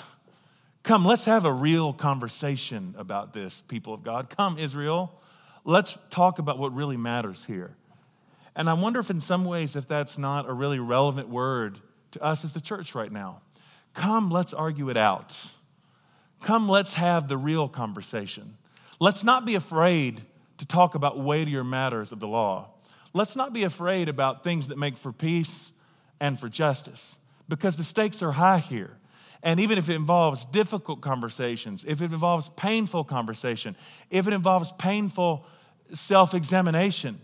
Come, 0.84 1.04
let's 1.04 1.26
have 1.26 1.44
a 1.44 1.52
real 1.52 1.92
conversation 1.92 2.96
about 2.98 3.34
this, 3.34 3.62
people 3.68 3.94
of 3.94 4.04
God. 4.04 4.30
Come, 4.30 4.58
Israel, 4.58 5.12
let's 5.68 5.98
talk 6.10 6.40
about 6.40 6.58
what 6.58 6.74
really 6.74 6.98
matters 6.98 7.46
here. 7.46 7.76
And 8.56 8.68
I 8.68 8.74
wonder 8.74 9.00
if, 9.00 9.12
in 9.12 9.22
some 9.22 9.46
ways, 9.46 9.76
if 9.76 9.88
that's 9.88 10.18
not 10.18 10.50
a 10.50 10.54
really 10.54 10.80
relevant 10.80 11.30
word 11.30 11.78
to 12.12 12.24
us 12.24 12.44
as 12.44 12.54
the 12.54 12.62
church 12.62 12.96
right 12.96 13.12
now. 13.12 13.42
Come, 13.94 14.32
let's 14.32 14.54
argue 14.54 14.90
it 14.90 14.98
out. 14.98 15.36
Come, 16.42 16.70
let's 16.70 16.94
have 16.94 17.28
the 17.28 17.38
real 17.38 17.68
conversation. 17.68 18.58
Let's 19.00 19.24
not 19.24 19.46
be 19.46 19.56
afraid 19.56 20.22
to 20.60 20.66
talk 20.66 20.96
about 20.96 21.20
weightier 21.20 21.64
matters 21.64 22.12
of 22.12 22.20
the 22.20 22.28
law. 22.28 22.70
Let's 23.14 23.36
not 23.36 23.54
be 23.54 23.64
afraid 23.64 24.10
about 24.10 24.44
things 24.44 24.70
that 24.70 24.78
make 24.78 24.98
for 24.98 25.12
peace 25.12 25.72
and 26.20 26.40
for 26.40 26.48
justice 26.48 27.16
because 27.50 27.76
the 27.76 27.84
stakes 27.84 28.24
are 28.24 28.32
high 28.32 28.60
here. 28.60 28.92
And 29.44 29.60
even 29.60 29.78
if 29.78 29.90
it 29.90 29.96
involves 29.96 30.46
difficult 30.46 31.02
conversations, 31.02 31.86
if 31.88 32.02
it 32.02 32.12
involves 32.12 32.50
painful 32.56 33.04
conversation, 33.04 33.76
if 34.10 34.28
it 34.28 34.34
involves 34.34 34.72
painful 34.74 35.46
self 35.94 36.34
examination, 36.34 37.20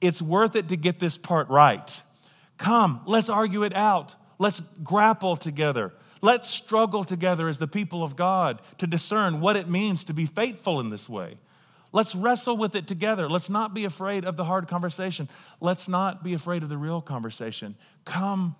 it's 0.00 0.22
worth 0.22 0.56
it 0.56 0.68
to 0.68 0.76
get 0.76 0.98
this 0.98 1.18
part 1.18 1.48
right. 1.48 2.02
Come, 2.56 3.02
let's 3.06 3.28
argue 3.28 3.62
it 3.62 3.74
out. 3.74 4.14
Let's 4.38 4.60
grapple 4.82 5.36
together. 5.36 5.92
Let's 6.20 6.48
struggle 6.48 7.04
together 7.04 7.48
as 7.48 7.58
the 7.58 7.68
people 7.68 8.02
of 8.02 8.16
God 8.16 8.60
to 8.78 8.86
discern 8.86 9.40
what 9.40 9.56
it 9.56 9.68
means 9.68 10.04
to 10.04 10.14
be 10.14 10.26
faithful 10.26 10.80
in 10.80 10.90
this 10.90 11.08
way. 11.08 11.38
Let's 11.92 12.14
wrestle 12.14 12.56
with 12.56 12.74
it 12.74 12.86
together. 12.86 13.30
Let's 13.30 13.48
not 13.48 13.72
be 13.72 13.84
afraid 13.84 14.24
of 14.24 14.36
the 14.36 14.44
hard 14.44 14.68
conversation. 14.68 15.28
Let's 15.60 15.88
not 15.88 16.22
be 16.22 16.34
afraid 16.34 16.62
of 16.62 16.68
the 16.68 16.76
real 16.76 17.00
conversation. 17.00 17.76
Come, 18.04 18.56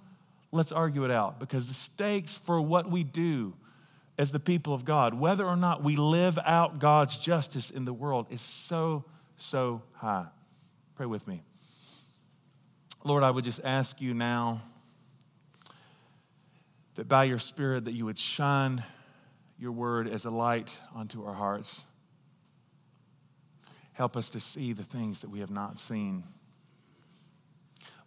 let's 0.50 0.72
argue 0.72 1.04
it 1.04 1.11
out 1.11 1.38
because 1.38 1.68
the 1.68 1.74
stakes 1.74 2.32
for 2.32 2.61
what 2.61 2.90
we 2.90 3.04
do 3.04 3.52
as 4.18 4.32
the 4.32 4.40
people 4.40 4.74
of 4.74 4.84
God, 4.84 5.14
whether 5.14 5.46
or 5.46 5.56
not 5.56 5.84
we 5.84 5.96
live 5.96 6.38
out 6.44 6.78
God's 6.78 7.18
justice 7.18 7.70
in 7.70 7.84
the 7.84 7.92
world, 7.92 8.26
is 8.30 8.40
so, 8.40 9.04
so 9.38 9.83
high. 9.94 10.27
Pray 10.96 11.07
with 11.07 11.27
me. 11.27 11.42
Lord, 13.05 13.22
I 13.22 13.31
would 13.31 13.44
just 13.44 13.61
ask 13.64 14.01
you 14.01 14.12
now 14.12 14.61
that 16.96 17.09
by 17.09 17.24
your 17.24 17.38
Spirit 17.38 17.85
that 17.85 17.92
you 17.92 18.05
would 18.05 18.18
shine 18.18 18.83
your 19.59 19.72
word 19.72 20.09
as 20.09 20.24
a 20.24 20.31
light 20.31 20.81
onto 20.94 21.24
our 21.24 21.33
hearts. 21.33 21.85
Help 23.92 24.16
us 24.16 24.31
to 24.31 24.40
see 24.40 24.72
the 24.72 24.85
things 24.85 25.20
that 25.20 25.31
we 25.31 25.40
have 25.40 25.51
not 25.51 25.79
seen. 25.79 26.24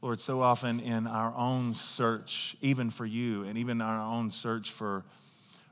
Lord, 0.01 0.19
so 0.19 0.41
often 0.41 0.79
in 0.79 1.05
our 1.05 1.35
own 1.35 1.75
search, 1.75 2.55
even 2.61 2.89
for 2.89 3.05
you, 3.05 3.43
and 3.43 3.57
even 3.57 3.81
our 3.81 3.99
own 4.01 4.31
search 4.31 4.71
for 4.71 5.05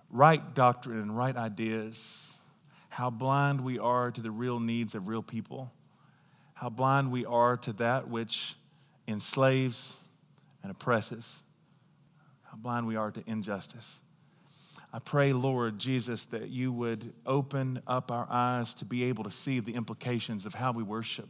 right 0.09 0.53
doctrine 0.53 0.99
and 0.99 1.17
right 1.17 1.35
ideas, 1.35 2.28
how 2.89 3.09
blind 3.09 3.61
we 3.61 3.79
are 3.79 4.11
to 4.11 4.21
the 4.21 4.31
real 4.31 4.59
needs 4.59 4.95
of 4.95 5.07
real 5.07 5.23
people, 5.23 5.71
how 6.53 6.69
blind 6.69 7.11
we 7.11 7.25
are 7.25 7.55
to 7.57 7.73
that 7.73 8.09
which 8.09 8.55
enslaves 9.07 9.95
and 10.61 10.71
oppresses 10.71 11.41
how 12.49 12.57
blind 12.57 12.87
we 12.87 12.95
are 12.95 13.11
to 13.11 13.23
injustice. 13.27 14.01
I 14.91 14.99
pray, 14.99 15.33
Lord 15.33 15.77
Jesus, 15.77 16.25
that 16.25 16.49
you 16.49 16.71
would 16.71 17.13
open 17.25 17.81
up 17.85 18.11
our 18.11 18.27
eyes 18.29 18.73
to 18.75 18.85
be 18.85 19.03
able 19.03 19.23
to 19.23 19.31
see 19.31 19.59
the 19.59 19.75
implications 19.75 20.47
of 20.47 20.55
how 20.55 20.71
we 20.71 20.81
worship. 20.81 21.29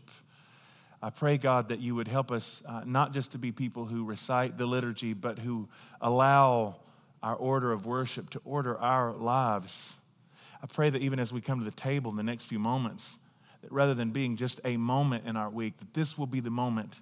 I 1.01 1.09
pray, 1.09 1.37
God, 1.37 1.69
that 1.69 1.79
you 1.79 1.93
would 1.95 2.07
help 2.07 2.31
us 2.31 2.63
uh, 2.65 2.83
not 2.85 3.13
just 3.13 3.33
to 3.33 3.37
be 3.37 3.51
people 3.51 3.85
who 3.85 4.05
recite 4.05 4.57
the 4.57 4.65
liturgy, 4.65 5.13
but 5.13 5.37
who 5.37 5.67
allow 5.99 6.77
our 7.21 7.35
order 7.35 7.73
of 7.73 7.85
worship 7.85 8.29
to 8.29 8.41
order 8.45 8.77
our 8.77 9.11
lives. 9.11 9.93
I 10.61 10.67
pray 10.67 10.89
that 10.89 11.01
even 11.01 11.19
as 11.19 11.31
we 11.31 11.41
come 11.41 11.59
to 11.59 11.65
the 11.65 11.71
table 11.71 12.11
in 12.11 12.17
the 12.17 12.23
next 12.23 12.45
few 12.45 12.59
moments, 12.59 13.17
that 13.61 13.71
rather 13.71 13.93
than 13.93 14.11
being 14.11 14.35
just 14.35 14.59
a 14.65 14.77
moment 14.77 15.25
in 15.25 15.35
our 15.35 15.49
week, 15.49 15.77
that 15.79 15.93
this 15.93 16.17
will 16.17 16.27
be 16.27 16.39
the 16.39 16.49
moment 16.49 17.01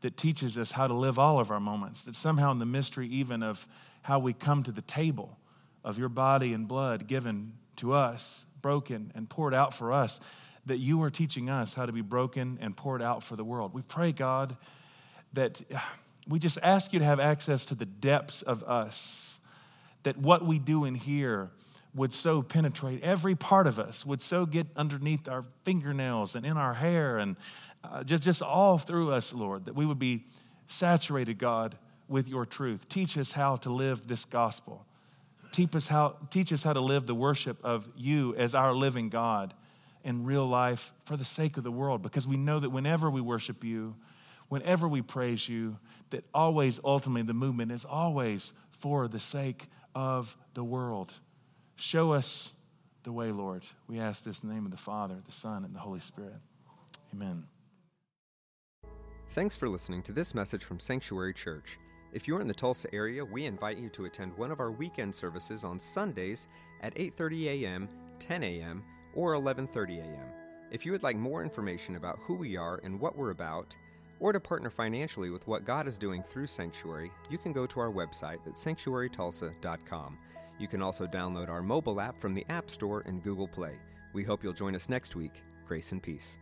that 0.00 0.16
teaches 0.16 0.56
us 0.56 0.70
how 0.70 0.86
to 0.86 0.94
live 0.94 1.18
all 1.18 1.40
of 1.40 1.50
our 1.50 1.60
moments, 1.60 2.02
that 2.04 2.14
somehow 2.14 2.52
in 2.52 2.58
the 2.58 2.66
mystery 2.66 3.08
even 3.08 3.42
of 3.42 3.66
how 4.02 4.18
we 4.18 4.32
come 4.32 4.62
to 4.62 4.72
the 4.72 4.82
table 4.82 5.36
of 5.84 5.98
your 5.98 6.08
body 6.08 6.52
and 6.52 6.68
blood 6.68 7.06
given 7.06 7.52
to 7.76 7.92
us, 7.94 8.44
broken 8.62 9.10
and 9.14 9.28
poured 9.28 9.54
out 9.54 9.74
for 9.74 9.92
us, 9.92 10.20
that 10.66 10.78
you 10.78 11.02
are 11.02 11.10
teaching 11.10 11.48
us 11.48 11.74
how 11.74 11.86
to 11.86 11.92
be 11.92 12.00
broken 12.00 12.58
and 12.60 12.76
poured 12.76 13.02
out 13.02 13.22
for 13.22 13.36
the 13.36 13.44
world. 13.44 13.72
We 13.72 13.82
pray, 13.82 14.12
God, 14.12 14.56
that 15.32 15.60
we 16.28 16.38
just 16.38 16.58
ask 16.62 16.92
you 16.92 16.98
to 16.98 17.04
have 17.04 17.20
access 17.20 17.66
to 17.66 17.74
the 17.74 17.86
depths 17.86 18.42
of 18.42 18.62
us, 18.64 19.38
that 20.02 20.16
what 20.16 20.44
we 20.44 20.58
do 20.58 20.84
in 20.84 20.94
here 20.94 21.50
would 21.98 22.14
so 22.14 22.40
penetrate 22.40 23.02
every 23.02 23.34
part 23.34 23.66
of 23.66 23.78
us, 23.78 24.06
would 24.06 24.22
so 24.22 24.46
get 24.46 24.66
underneath 24.76 25.28
our 25.28 25.44
fingernails 25.64 26.36
and 26.36 26.46
in 26.46 26.56
our 26.56 26.72
hair 26.72 27.18
and 27.18 27.36
uh, 27.84 28.02
just, 28.04 28.22
just 28.22 28.40
all 28.40 28.78
through 28.78 29.12
us, 29.12 29.32
Lord, 29.32 29.64
that 29.66 29.74
we 29.74 29.84
would 29.84 29.98
be 29.98 30.24
saturated, 30.68 31.38
God, 31.38 31.76
with 32.08 32.28
your 32.28 32.46
truth. 32.46 32.88
Teach 32.88 33.18
us 33.18 33.32
how 33.32 33.56
to 33.56 33.70
live 33.70 34.06
this 34.06 34.24
gospel. 34.24 34.86
Teach 35.52 35.74
us 35.74 35.86
how, 35.86 36.16
teach 36.30 36.52
us 36.52 36.62
how 36.62 36.72
to 36.72 36.80
live 36.80 37.06
the 37.06 37.14
worship 37.14 37.58
of 37.64 37.88
you 37.96 38.34
as 38.36 38.54
our 38.54 38.72
living 38.72 39.08
God 39.08 39.54
in 40.04 40.24
real 40.24 40.46
life 40.46 40.92
for 41.04 41.16
the 41.16 41.24
sake 41.24 41.56
of 41.56 41.64
the 41.64 41.70
world, 41.70 42.02
because 42.02 42.26
we 42.26 42.36
know 42.36 42.60
that 42.60 42.70
whenever 42.70 43.10
we 43.10 43.20
worship 43.20 43.64
you, 43.64 43.94
whenever 44.48 44.86
we 44.88 45.02
praise 45.02 45.48
you, 45.48 45.76
that 46.10 46.24
always, 46.32 46.80
ultimately, 46.84 47.22
the 47.22 47.34
movement 47.34 47.72
is 47.72 47.84
always 47.84 48.52
for 48.80 49.08
the 49.08 49.20
sake 49.20 49.66
of 49.94 50.36
the 50.54 50.64
world. 50.64 51.12
Show 51.78 52.12
us 52.12 52.50
the 53.04 53.12
way, 53.12 53.30
Lord. 53.30 53.62
We 53.86 54.00
ask 54.00 54.24
this 54.24 54.40
in 54.40 54.48
the 54.48 54.54
name 54.54 54.64
of 54.64 54.72
the 54.72 54.76
Father, 54.76 55.14
the 55.24 55.32
Son, 55.32 55.64
and 55.64 55.74
the 55.74 55.78
Holy 55.78 56.00
Spirit. 56.00 56.40
Amen. 57.14 57.44
Thanks 59.28 59.56
for 59.56 59.68
listening 59.68 60.02
to 60.02 60.12
this 60.12 60.34
message 60.34 60.64
from 60.64 60.80
Sanctuary 60.80 61.32
Church. 61.32 61.78
If 62.12 62.26
you're 62.26 62.40
in 62.40 62.48
the 62.48 62.54
Tulsa 62.54 62.92
area, 62.92 63.24
we 63.24 63.44
invite 63.44 63.78
you 63.78 63.88
to 63.90 64.06
attend 64.06 64.36
one 64.36 64.50
of 64.50 64.58
our 64.58 64.72
weekend 64.72 65.14
services 65.14 65.64
on 65.64 65.78
Sundays 65.78 66.48
at 66.82 66.94
8:30 66.96 67.62
a.m., 67.62 67.88
10 68.18 68.42
a.m., 68.42 68.82
or 69.14 69.34
11:30 69.34 70.00
a.m. 70.00 70.26
If 70.72 70.84
you 70.84 70.90
would 70.90 71.04
like 71.04 71.16
more 71.16 71.44
information 71.44 71.94
about 71.94 72.18
who 72.22 72.34
we 72.34 72.56
are 72.56 72.80
and 72.82 72.98
what 72.98 73.16
we're 73.16 73.30
about, 73.30 73.76
or 74.18 74.32
to 74.32 74.40
partner 74.40 74.70
financially 74.70 75.30
with 75.30 75.46
what 75.46 75.64
God 75.64 75.86
is 75.86 75.96
doing 75.96 76.24
through 76.24 76.48
Sanctuary, 76.48 77.12
you 77.30 77.38
can 77.38 77.52
go 77.52 77.66
to 77.66 77.78
our 77.78 77.92
website 77.92 78.44
at 78.46 78.54
sanctuarytulsa.com. 78.54 80.18
You 80.58 80.68
can 80.68 80.82
also 80.82 81.06
download 81.06 81.48
our 81.48 81.62
mobile 81.62 82.00
app 82.00 82.20
from 82.20 82.34
the 82.34 82.44
App 82.48 82.70
Store 82.70 83.02
and 83.06 83.22
Google 83.22 83.48
Play. 83.48 83.76
We 84.12 84.24
hope 84.24 84.42
you'll 84.42 84.52
join 84.52 84.74
us 84.74 84.88
next 84.88 85.14
week. 85.14 85.42
Grace 85.66 85.92
and 85.92 86.02
peace. 86.02 86.38